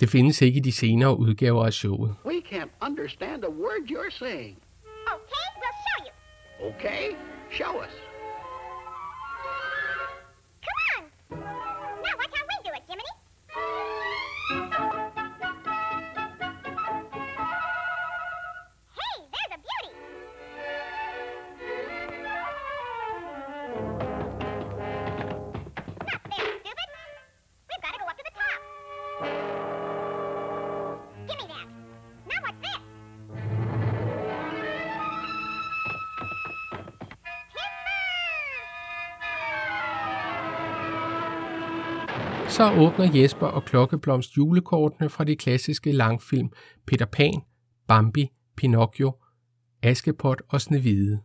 [0.00, 2.14] Det findes ikke i de senere udgaver af showet.
[2.26, 4.58] We can't understand a word you're saying.
[5.06, 5.53] Okay.
[6.60, 7.16] Okay?
[7.50, 7.90] Show us.
[11.30, 11.73] Come on.
[42.56, 46.48] Så åbner Jesper og Klokkeblomst julekortene fra de klassiske langfilm
[46.86, 47.42] Peter Pan,
[47.88, 49.12] Bambi, Pinocchio,
[49.82, 51.20] Askepot og Snevide.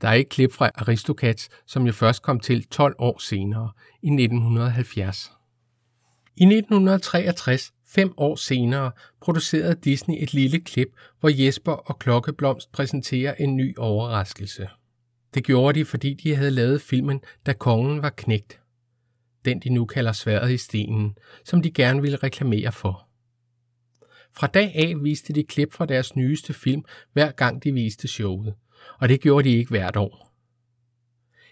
[0.00, 4.06] Der er et klip fra Aristocats, som jo først kom til 12 år senere, i
[4.06, 5.32] 1970.
[6.36, 10.88] I 1963, fem år senere, producerede Disney et lille klip,
[11.20, 14.68] hvor Jesper og Klokkeblomst præsenterer en ny overraskelse.
[15.34, 18.60] Det gjorde de, fordi de havde lavet filmen Da kongen var knægt.
[19.44, 23.08] Den de nu kalder sværet i stenen, som de gerne ville reklamere for.
[24.36, 28.54] Fra dag af viste de klip fra deres nyeste film, hver gang de viste showet,
[29.00, 30.28] og det gjorde de ikke hvert år.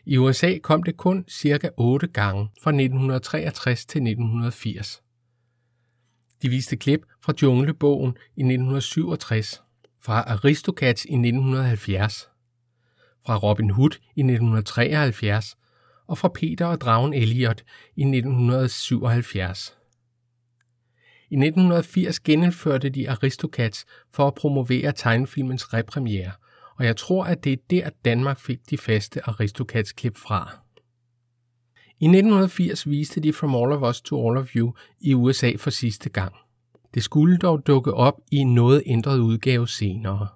[0.05, 5.03] I USA kom det kun cirka 8 gange fra 1963 til 1980.
[6.43, 9.63] De viste klip fra Junglebogen i 1967,
[10.01, 12.29] fra Aristocats i 1970,
[13.27, 15.57] fra Robin Hood i 1973
[16.07, 17.65] og fra Peter og Dragen Elliot
[17.97, 19.77] i 1977.
[21.31, 26.33] I 1980 genindførte de Aristocats for at promovere tegnefilmens repremiere,
[26.79, 30.59] og jeg tror, at det er der, Danmark fik de faste Aristocats-klip fra.
[32.01, 35.71] I 1980 viste de From All of Us to All of You i USA for
[35.71, 36.35] sidste gang.
[36.95, 40.29] Det skulle dog dukke op i en noget ændret udgave senere.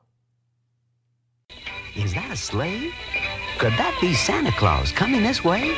[1.97, 2.93] Is that a slave?
[3.61, 5.77] Could that be Santa Claus coming this way?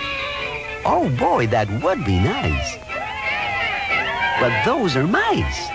[0.85, 2.77] Oh boy, that would be nice.
[4.38, 5.68] But those are mice.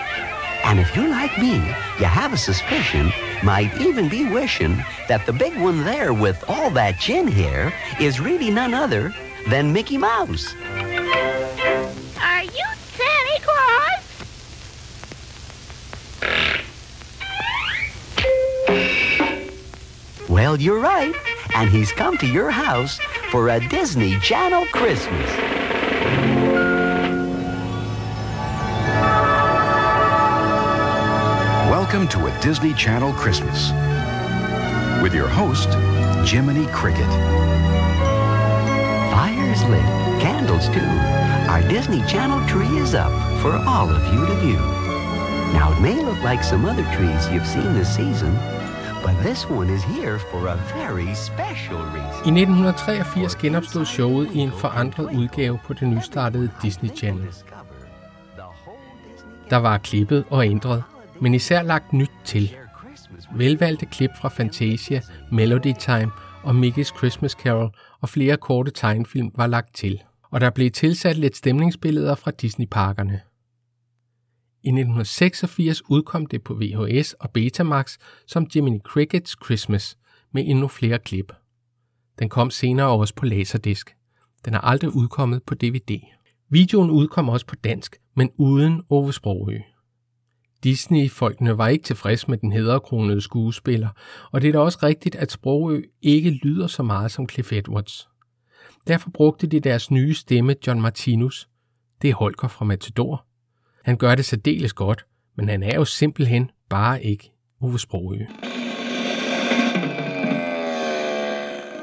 [0.64, 1.56] And if you're like me,
[1.98, 6.70] you have a suspicion, might even be wishing, that the big one there with all
[6.70, 9.14] that chin hair is really none other
[9.50, 10.54] than Mickey Mouse.
[12.22, 12.66] Are you
[12.96, 14.04] Santa Claus?
[20.26, 21.14] Well, you're right.
[21.54, 22.98] And he's come to your house
[23.30, 25.28] for a Disney Channel Christmas.
[31.68, 33.72] Welcome to a Disney Channel Christmas
[35.02, 35.68] with your host,
[36.28, 37.08] Jiminy Cricket.
[39.10, 39.82] Fires lit,
[40.20, 40.80] candles too.
[41.50, 44.58] Our Disney Channel tree is up for all of you to view.
[45.54, 48.36] Now, it may look like some other trees you've seen this season,
[49.04, 52.36] but this one is here for a very special reason.
[52.36, 57.26] I 1983 genopstod showet i en forandret udgave på det nystartede Disney Channel.
[59.50, 60.82] Der var klippet og ændret,
[61.20, 62.54] men især lagt nyt til.
[63.34, 65.00] Velvalgte klip fra Fantasia,
[65.32, 66.10] Melody Time
[66.42, 70.02] og Mickey's Christmas Carol og flere korte tegnfilm var lagt til.
[70.30, 73.20] Og der blev tilsat lidt stemningsbilleder fra Disney-parkerne.
[74.62, 79.98] I 1986 udkom det på VHS og Betamax som Jiminy Cricket's Christmas
[80.32, 81.32] med endnu flere klip.
[82.18, 83.86] Den kom senere også på Laserdisc.
[84.44, 86.00] Den er aldrig udkommet på DVD.
[86.50, 89.58] Videoen udkom også på dansk, men uden Ove Sprogø.
[90.64, 93.88] Disney-folkene var ikke tilfredse med den hedderkronede skuespiller,
[94.32, 98.08] og det er da også rigtigt, at Sprogø ikke lyder så meget som Cliff Edwards.
[98.86, 101.48] Derfor brugte de deres nye stemme John Martinus.
[102.02, 103.27] Det er Holger fra Matador.
[103.84, 108.18] Han gør det særdeles godt, men han er jo simpelthen bare ikke Ove Sprogø.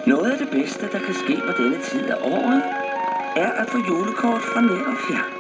[0.08, 2.64] Noget af det bedste, der kan ske på denne tid af året,
[3.36, 5.32] er at få julekort fra nær og fjern.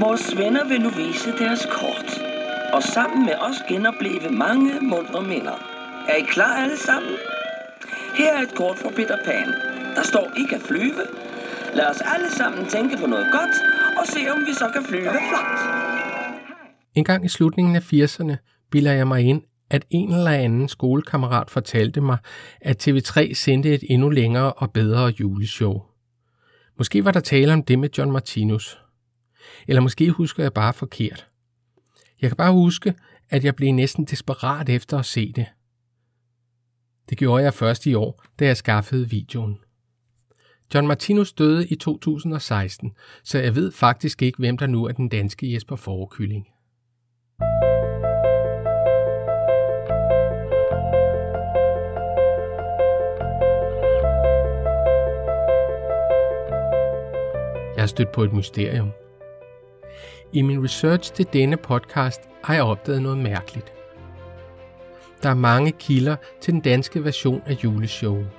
[0.00, 2.10] Vores venner vil nu vise deres kort,
[2.72, 5.56] og sammen med os genopleve mange mundre minder.
[6.08, 7.12] Er I klar alle sammen?
[8.14, 9.48] Her er et kort fra Peter Pan.
[9.96, 11.02] Der står ikke at flyve.
[11.78, 13.56] Lad os alle sammen tænke på noget godt,
[13.98, 15.58] og se om vi så kan flyve flot.
[16.94, 18.36] En gang i slutningen af 80'erne
[18.70, 22.18] bilder jeg mig ind, at en eller anden skolekammerat fortalte mig,
[22.60, 25.82] at TV3 sendte et endnu længere og bedre juleshow.
[26.78, 28.78] Måske var der tale om det med John Martinus.
[29.68, 31.26] Eller måske husker jeg bare forkert.
[32.20, 32.94] Jeg kan bare huske,
[33.30, 35.46] at jeg blev næsten desperat efter at se det.
[37.10, 39.58] Det gjorde jeg først i år, da jeg skaffede videoen.
[40.74, 42.92] John Martinus døde i 2016,
[43.24, 46.46] så jeg ved faktisk ikke, hvem der nu er den danske Jesper Forekylling.
[57.76, 58.90] Jeg har stødt på et mysterium.
[60.32, 63.72] I min research til denne podcast har jeg opdaget noget mærkeligt.
[65.22, 68.37] Der er mange kilder til den danske version af juleshowet.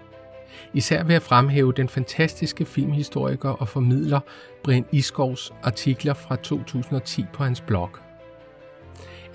[0.74, 4.20] Især ved at fremhæve den fantastiske filmhistoriker og formidler
[4.64, 7.90] Brian Iskovs artikler fra 2010 på hans blog.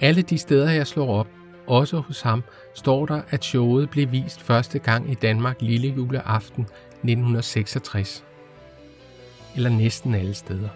[0.01, 1.29] Alle de steder, jeg slår op,
[1.67, 6.63] også hos ham, står der, at showet blev vist første gang i Danmark lille juleaften
[6.63, 8.25] 1966.
[9.57, 10.69] Eller næsten alle steder.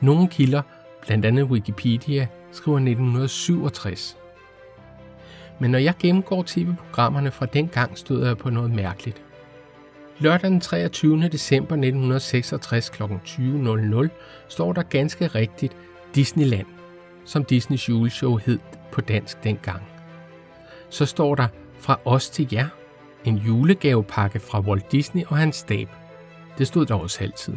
[0.00, 0.62] Nogle kilder,
[1.06, 4.16] blandt andet Wikipedia, skriver 1967.
[5.58, 9.22] Men når jeg gennemgår tv-programmerne fra dengang, støder jeg på noget mærkeligt.
[10.20, 11.28] Lørdag den 23.
[11.28, 13.02] december 1966 kl.
[13.02, 14.08] 20.00
[14.48, 15.76] står der ganske rigtigt
[16.14, 16.66] Disneyland,
[17.24, 18.58] som Disneys juleshow hed
[18.92, 19.82] på dansk dengang.
[20.90, 21.48] Så står der
[21.78, 22.68] Fra os til jer,
[23.24, 25.88] en julegavepakke fra Walt Disney og hans stab.
[26.58, 27.54] Det stod der også altid.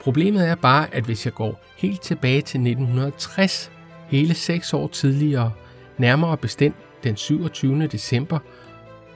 [0.00, 3.72] Problemet er bare, at hvis jeg går helt tilbage til 1960,
[4.08, 5.52] hele seks år tidligere,
[5.98, 7.86] nærmere bestemt den 27.
[7.86, 8.38] december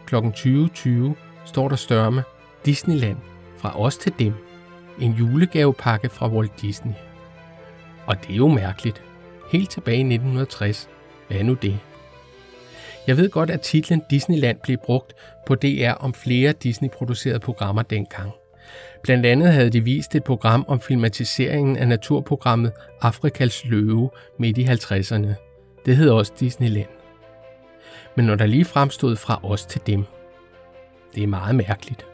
[0.07, 0.17] kl.
[0.17, 2.23] 20.20, står der størme
[2.65, 3.17] Disneyland
[3.59, 4.35] fra os til dem.
[5.01, 6.93] En julegavepakke fra Walt Disney.
[8.07, 9.03] Og det er jo mærkeligt.
[9.51, 10.89] Helt tilbage i 1960.
[11.29, 11.79] Hvad er nu det?
[13.07, 15.15] Jeg ved godt, at titlen Disneyland blev brugt
[15.47, 18.31] på DR om flere Disney-producerede programmer dengang.
[19.03, 24.65] Blandt andet havde de vist et program om filmatiseringen af naturprogrammet Afrikas Løve midt i
[24.65, 25.35] 50'erne.
[25.87, 26.89] Det hed også Disneyland.
[28.17, 30.05] Men når der lige fremstod fra os til dem.
[31.15, 32.07] Det er meget mærkeligt.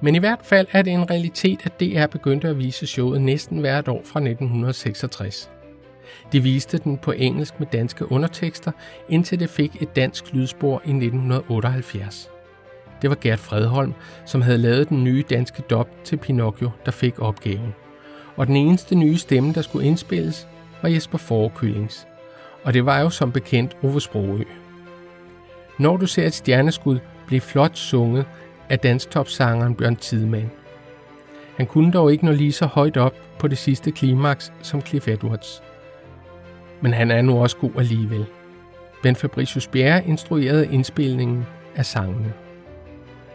[0.00, 3.58] Men i hvert fald er det en realitet, at DR begyndte at vise showet næsten
[3.58, 5.50] hvert år fra 1966.
[6.32, 8.72] De viste den på engelsk med danske undertekster,
[9.08, 12.30] indtil det fik et dansk lydspor i 1978.
[13.02, 13.94] Det var Gert Fredholm,
[14.26, 17.74] som havde lavet den nye danske dub til Pinocchio, der fik opgaven.
[18.36, 20.48] Og den eneste nye stemme, der skulle indspilles,
[20.82, 22.06] var Jesper Forekyllings.
[22.62, 24.44] Og det var jo som bekendt Ove Sprogø.
[25.78, 28.26] Når du ser et stjerneskud blev flot sunget
[28.68, 30.48] af dansktopsangeren Bjørn Tidemand.
[31.56, 35.08] Han kunne dog ikke nå lige så højt op på det sidste klimaks som Cliff
[35.08, 35.62] Edwards.
[36.80, 38.26] Men han er nu også god alligevel.
[39.02, 41.46] Ben Fabricius Bjerre instruerede indspilningen
[41.76, 42.32] af sangene.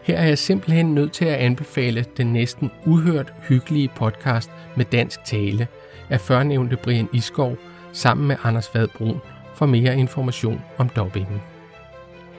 [0.04, 5.24] Her er jeg simpelthen nødt til at anbefale den næsten uhørt hyggelige podcast med dansk
[5.24, 5.68] tale
[6.10, 7.58] af førnævnte Brian Iskov
[7.92, 9.22] sammen med Anders Vadbrun
[9.54, 11.42] for mere information om dobbingen.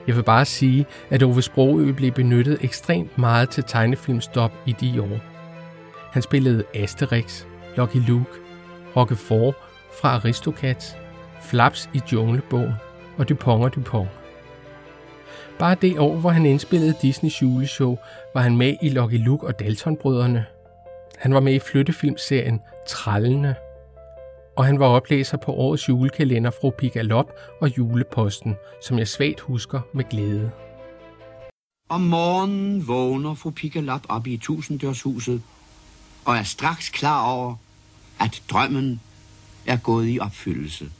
[0.07, 5.01] Jeg vil bare sige, at Ove Sprogø blev benyttet ekstremt meget til tegnefilmstop i de
[5.01, 5.19] år.
[6.11, 7.45] Han spillede Asterix,
[7.77, 8.31] Lucky Luke,
[8.95, 9.55] Roquefort
[10.01, 10.95] fra Aristocats,
[11.41, 12.73] Flaps i Junglebogen
[13.17, 14.09] og Dupont og Dupont.
[15.59, 17.97] Bare det år, hvor han indspillede Disneys juleshow,
[18.33, 20.45] var han med i Lucky Luke og Dalton-brødrene.
[21.17, 23.55] Han var med i flyttefilmserien Trallene.
[24.57, 27.31] Og han var oplæser på årets julekalender fra Pigalop
[27.61, 28.55] og Juleposten,
[28.87, 30.51] som jeg svagt husker med glæde.
[31.89, 35.41] Om morgenen vågner fru Pigalop op i tusinddørshuset
[36.25, 37.55] og er straks klar over,
[38.19, 39.01] at drømmen
[39.65, 40.91] er gået i opfyldelse.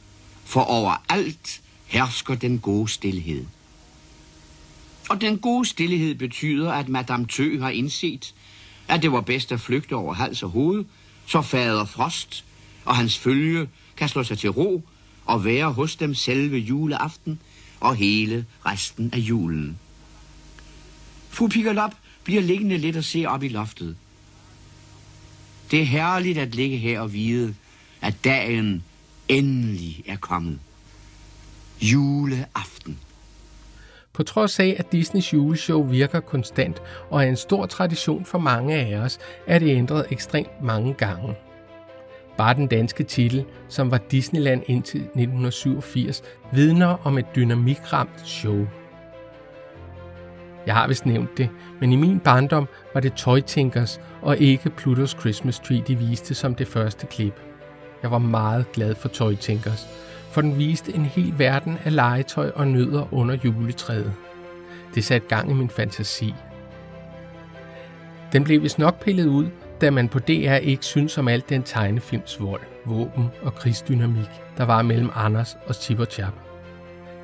[0.44, 3.44] For overalt hersker den gode stillhed.
[5.10, 8.34] Og den gode stillhed betyder, at Madame Tø har indset,
[8.88, 10.84] at det var bedst at flygte over hals og hoved,
[11.26, 12.44] så fader Frost
[12.84, 14.82] og hans følge kan slå sig til ro
[15.24, 17.40] og være hos dem selve juleaften
[17.80, 19.78] og hele resten af julen.
[21.30, 21.92] Fru Pigalop
[22.24, 23.96] bliver liggende lidt og se op i loftet.
[25.70, 27.54] Det er herligt at ligge her og vide,
[28.00, 28.84] at dagen
[29.28, 30.58] endelig er kommet.
[31.80, 32.98] Juleaften.
[34.12, 38.74] På trods af, at Disneys juleshow virker konstant og er en stor tradition for mange
[38.74, 41.34] af os, er det ændret ekstremt mange gange.
[42.36, 46.22] Bare den danske titel, som var Disneyland indtil 1987,
[46.52, 48.66] vidner om et dynamikramt show.
[50.66, 51.48] Jeg har vist nævnt det,
[51.80, 56.34] men i min barndom var det Toy Tinkers og ikke Plutos Christmas Tree, de viste
[56.34, 57.40] som det første klip.
[58.02, 59.86] Jeg var meget glad for Toy Tinkers,
[60.30, 64.12] for den viste en hel verden af legetøj og nødder under juletræet.
[64.94, 66.34] Det satte gang i min fantasi.
[68.32, 69.46] Den blev vist nok pillet ud,
[69.82, 74.64] da man på DR ikke synes om alt den tegnefilms vold, våben og krigsdynamik, der
[74.64, 76.32] var mellem Anders og Chip og Chap.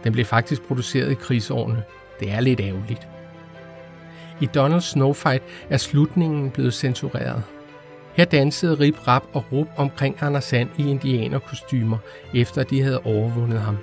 [0.05, 1.83] Den blev faktisk produceret i krigsårene.
[2.21, 3.09] Det er lidt ærgerligt.
[4.41, 7.43] I Donald Snowfight er slutningen blevet censureret.
[8.13, 11.99] Her dansede Rip Rap og Rup omkring Anders Sand i indianerkostymer,
[12.35, 13.79] efter de havde overvundet ham.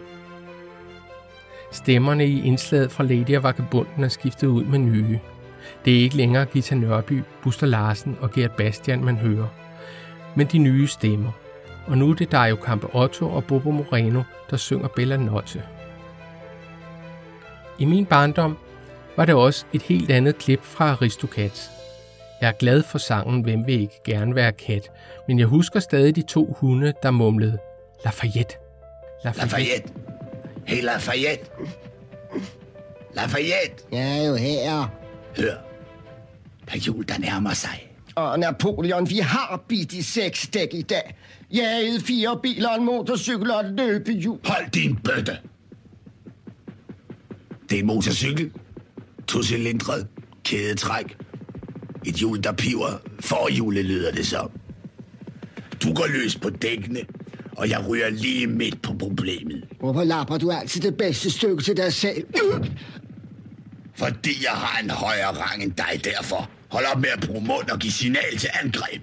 [1.72, 5.20] Stemmerne i indslaget fra Lady og Vagabunden er skiftet ud med nye.
[5.86, 9.48] Det er ikke længere Gita Nørby, Buster Larsen og Gert Bastian, man hører,
[10.36, 11.32] men de nye stemmer.
[11.88, 15.64] Og nu er det Dario Campe Otto og Bobo Moreno, der synger Bella Notte.
[17.80, 18.58] I min barndom
[19.18, 21.70] var det også et helt andet klip fra Aristocats.
[22.42, 24.92] Jeg er glad for sangen Hvem vil ikke gerne være kat,
[25.28, 27.58] men jeg husker stadig de to hunde, der mumlede
[28.06, 28.56] Lafayette.
[29.24, 29.50] Lafayette.
[29.52, 29.94] Lafayette.
[30.66, 31.46] Hey Lafayette.
[33.14, 33.84] Lafayette.
[33.92, 34.88] Jeg er jo her.
[35.38, 35.65] Hør.
[36.74, 37.90] Jul, der nærmer sig.
[38.16, 41.16] Og Napoleon, vi har bidt i seks dæk i dag.
[41.54, 44.40] Jaget fire biler, en motorcykel og et løbehjul.
[44.46, 45.38] Hold din bøtte.
[47.70, 48.52] Det er en motorcykel.
[49.28, 50.08] Tocylindret.
[50.44, 51.18] Kædetræk.
[52.06, 53.02] Et hjul, der piver.
[53.20, 54.52] Forhjulet lyder det som.
[55.84, 57.00] Du går løs på dækkene,
[57.58, 59.64] og jeg ryger lige midt på problemet.
[59.80, 62.24] Hvorfor lapper du altid det bedste stykke til dig selv?
[63.98, 66.50] Fordi jeg har en højere rang end dig, derfor.
[66.70, 69.02] Hold op med at bruge mund og give signal til angreb.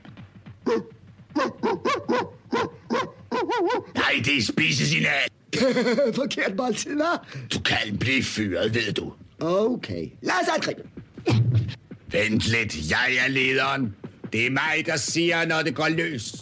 [3.95, 5.29] Nej, det er spisesignal.
[6.21, 7.47] Forkert måltid, hva'?
[7.55, 9.13] Du kan blive fyret, ved du.
[9.41, 10.09] Okay.
[10.23, 10.83] Lad os angribe.
[12.07, 13.95] Vent lidt, jeg er lederen.
[14.33, 16.35] Det er mig, der siger, når det går løs.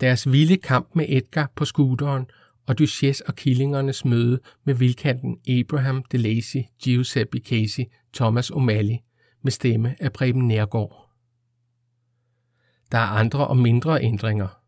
[0.00, 2.26] Deres vilde kamp med Edgar på scooteren
[2.66, 7.84] og Duchess og Killingernes møde med vildkanten Abraham DeLacy, Giuseppe Casey,
[8.14, 9.10] Thomas O'Malley
[9.42, 11.10] med stemme af Preben Nærgaard.
[12.92, 14.60] Der er andre og mindre ændringer.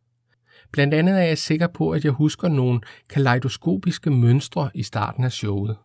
[0.73, 5.33] Blandt andet er jeg sikker på, at jeg husker nogle kaleidoskopiske mønstre i starten af
[5.33, 5.77] showet.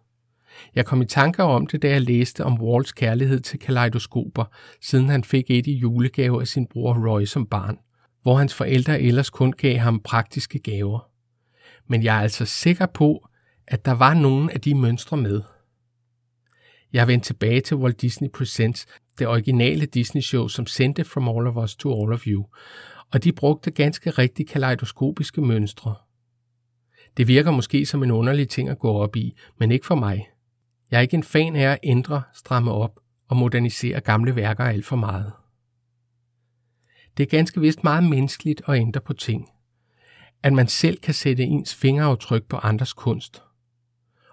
[0.75, 4.45] Jeg kom i tanker om det, da jeg læste om Walls kærlighed til kaleidoskoper,
[4.81, 7.77] siden han fik et i julegave af sin bror Roy som barn,
[8.21, 11.10] hvor hans forældre ellers kun gav ham praktiske gaver.
[11.91, 13.27] Men jeg er altså sikker på,
[13.67, 15.41] at der var nogle af de mønstre med.
[16.93, 18.85] Jeg vendte tilbage til Walt Disney Presents,
[19.19, 22.45] det originale Disney-show, som sendte From All of Us to All of You,
[23.13, 25.95] og de brugte ganske rigtig kaleidoskopiske mønstre.
[27.17, 30.27] Det virker måske som en underlig ting at gå op i, men ikke for mig.
[30.91, 34.85] Jeg er ikke en fan af at ændre, stramme op og modernisere gamle værker alt
[34.85, 35.31] for meget.
[37.17, 39.49] Det er ganske vist meget menneskeligt at ændre på ting.
[40.43, 43.43] At man selv kan sætte ens fingeraftryk på andres kunst.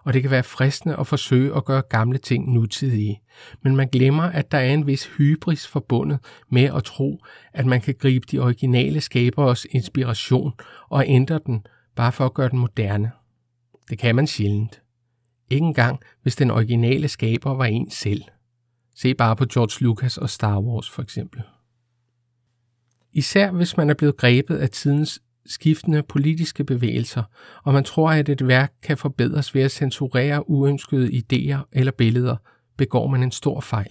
[0.05, 3.23] Og det kan være fristende at forsøge at gøre gamle ting nutidige,
[3.63, 6.19] men man glemmer, at der er en vis hybris forbundet
[6.51, 10.53] med at tro, at man kan gribe de originale skaberes inspiration
[10.89, 13.11] og ændre den, bare for at gøre den moderne.
[13.91, 14.83] Det kan man sjældent.
[15.51, 18.23] Ikke engang, hvis den originale skaber var en selv.
[18.95, 21.43] Se bare på George Lucas og Star Wars for eksempel.
[23.13, 27.23] Især hvis man er blevet grebet af tidens skiftende politiske bevægelser,
[27.65, 32.37] og man tror, at et værk kan forbedres ved at censurere uønskede idéer eller billeder,
[32.77, 33.91] begår man en stor fejl.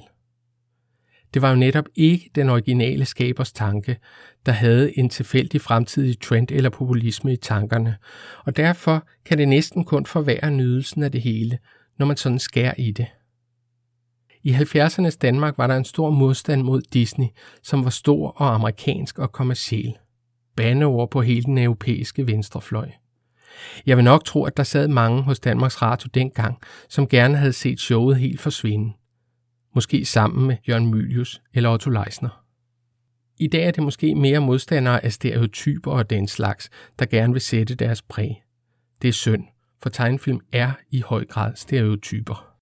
[1.34, 3.97] Det var jo netop ikke den originale skabers tanke,
[4.45, 7.97] der havde en tilfældig fremtidig trend eller populisme i tankerne,
[8.45, 11.58] og derfor kan det næsten kun forværre nydelsen af det hele,
[11.99, 13.08] når man sådan skærer i det.
[14.43, 17.28] I 70'ernes Danmark var der en stor modstand mod Disney,
[17.64, 19.97] som var stor og amerikansk og kommerciel.
[20.58, 22.89] Bandeord på hele den europæiske venstrefløj.
[23.86, 26.58] Jeg vil nok tro, at der sad mange hos Danmarks Radio dengang,
[26.89, 28.93] som gerne havde set showet helt forsvinde.
[29.76, 32.43] Måske sammen med Jørgen Mylius eller Otto Leisner.
[33.39, 37.41] I dag er det måske mere modstandere af stereotyper og den slags, der gerne vil
[37.41, 38.43] sætte deres præg.
[39.01, 39.43] Det er synd,
[39.82, 42.58] for tegnfilm er i høj grad stereotyper.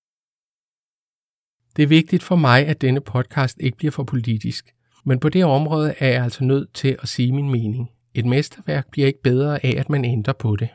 [1.76, 4.75] Det er vigtigt for mig, at denne podcast ikke bliver for politisk,
[5.06, 7.92] men på det område er jeg altså nødt til at sige min mening.
[8.14, 10.70] Et mesterværk bliver ikke bedre af, at man ændrer på det.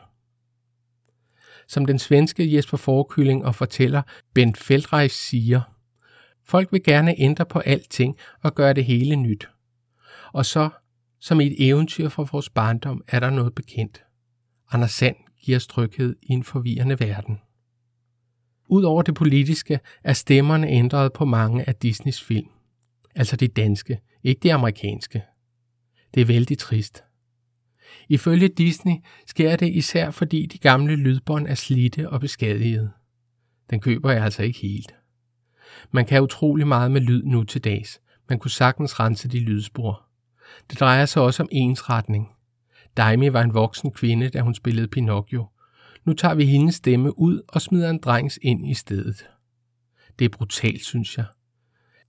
[1.67, 4.01] Som den svenske Jesper Forkylling og fortæller
[4.33, 5.61] Bent Feldreich siger,
[6.45, 9.49] folk vil gerne ændre på alting og gøre det hele nyt.
[10.33, 10.69] Og så,
[11.19, 14.03] som i et eventyr fra vores barndom, er der noget bekendt.
[14.71, 17.39] Anders Sand giver os tryghed i en forvirrende verden.
[18.67, 22.47] Udover det politiske er stemmerne ændret på mange af Disneys film.
[23.15, 25.23] Altså de danske, ikke det amerikanske.
[26.13, 27.03] Det er vældig trist.
[28.09, 28.95] Ifølge Disney
[29.27, 32.91] sker det især fordi de gamle lydbånd er slidte og beskadigede.
[33.69, 34.95] Den køber jeg altså ikke helt.
[35.91, 38.01] Man kan utrolig meget med lyd nu til dags.
[38.29, 40.05] Man kunne sagtens rense de lydspor.
[40.69, 42.29] Det drejer sig også om ensretning.
[42.97, 45.47] Daimi var en voksen kvinde, da hun spillede Pinocchio.
[46.05, 49.25] Nu tager vi hendes stemme ud og smider en drengs ind i stedet.
[50.19, 51.25] Det er brutalt, synes jeg.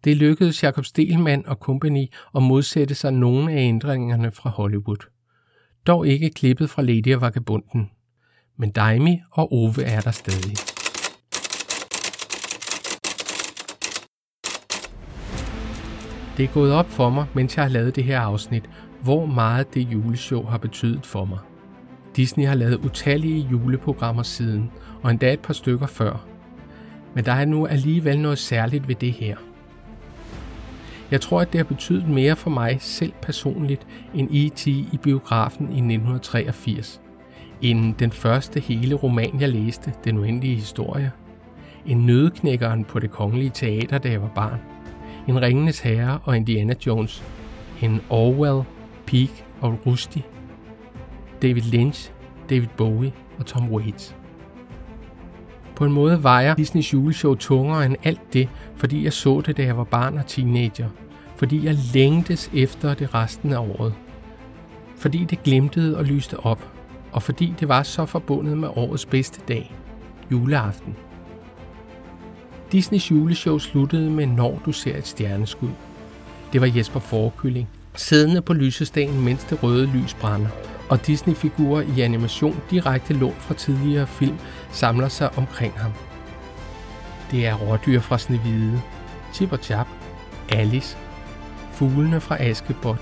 [0.04, 5.06] Det lykkedes Jakob Stelmann og kompagni at modsætte sig nogle af ændringerne fra Hollywood.
[5.86, 7.90] Dog ikke klippet fra Lady og Vagabunden.
[8.58, 10.56] Men Daimi og Ove er der stadig.
[16.36, 18.70] Det er gået op for mig, mens jeg har lavet det her afsnit,
[19.02, 21.38] hvor meget det juleshow har betydet for mig.
[22.16, 24.70] Disney har lavet utallige juleprogrammer siden,
[25.02, 26.26] og endda et par stykker før.
[27.14, 29.36] Men der er nu alligevel noget særligt ved det her.
[31.12, 34.66] Jeg tror, at det har betydet mere for mig selv personligt end E.T.
[34.66, 37.00] i biografen i 1983.
[37.62, 41.12] End den første hele roman, jeg læste, Den uendelige historie.
[41.86, 44.60] En nødeknækkeren på det kongelige teater, da jeg var barn.
[45.28, 47.24] En Ringenes Herre og Indiana Jones.
[47.82, 48.62] En Orwell,
[49.06, 50.18] Peak og Rusty.
[51.42, 52.10] David Lynch,
[52.50, 54.16] David Bowie og Tom Waits.
[55.76, 59.62] På en måde vejer Disneys juleshow tungere end alt det, fordi jeg så det, da
[59.62, 60.88] jeg var barn og teenager.
[61.42, 63.94] Fordi jeg længtes efter det resten af året.
[64.96, 66.68] Fordi det glimtede og lyste op.
[67.12, 69.74] Og fordi det var så forbundet med årets bedste dag,
[70.30, 70.96] juleaften.
[72.72, 75.68] Disneys juleshow sluttede med Når du ser et stjerneskud.
[76.52, 80.50] Det var Jesper Forkylling, siddende på lysestagen, mens det røde lys brænder,
[80.88, 84.36] og Disney-figurer i animation direkte lånt fra tidligere film
[84.70, 85.92] samler sig omkring ham.
[87.30, 88.82] Det er rådyr fra Snevide,
[89.34, 89.86] Chip og Chap,
[90.48, 90.96] Alice,
[91.72, 92.98] fuglene fra Askebot,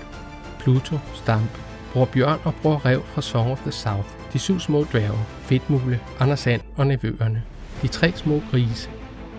[0.59, 1.49] Pluto, Stamp,
[1.93, 5.99] Bror Bjørn og Bror Rev fra Song of the South, de syv små dværge, Fedtmule,
[6.19, 7.43] Anders Sand og nevøerne,
[7.81, 8.89] de tre små grise,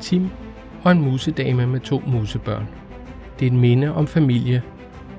[0.01, 0.31] Tim
[0.85, 2.69] og en musedame med to musebørn.
[3.39, 4.63] Det er et minde om familie,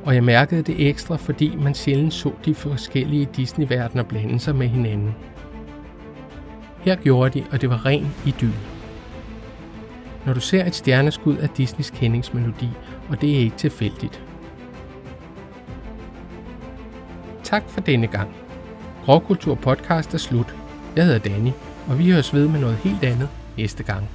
[0.04, 4.68] og jeg mærkede det ekstra, fordi man sjældent så de forskellige Disney-verdener blande sig med
[4.68, 5.16] hinanden.
[6.82, 8.54] Her gjorde de, og det var ren idyl.
[10.26, 12.70] Når du ser et stjerneskud af Disneys kendingsmelodi,
[13.10, 14.24] og det er ikke tilfældigt.
[17.44, 18.36] Tak for denne gang.
[19.06, 20.56] Grovkultur podcast er slut.
[20.96, 21.52] Jeg hedder Danny,
[21.88, 24.10] og vi høres ved med noget helt andet næste gang.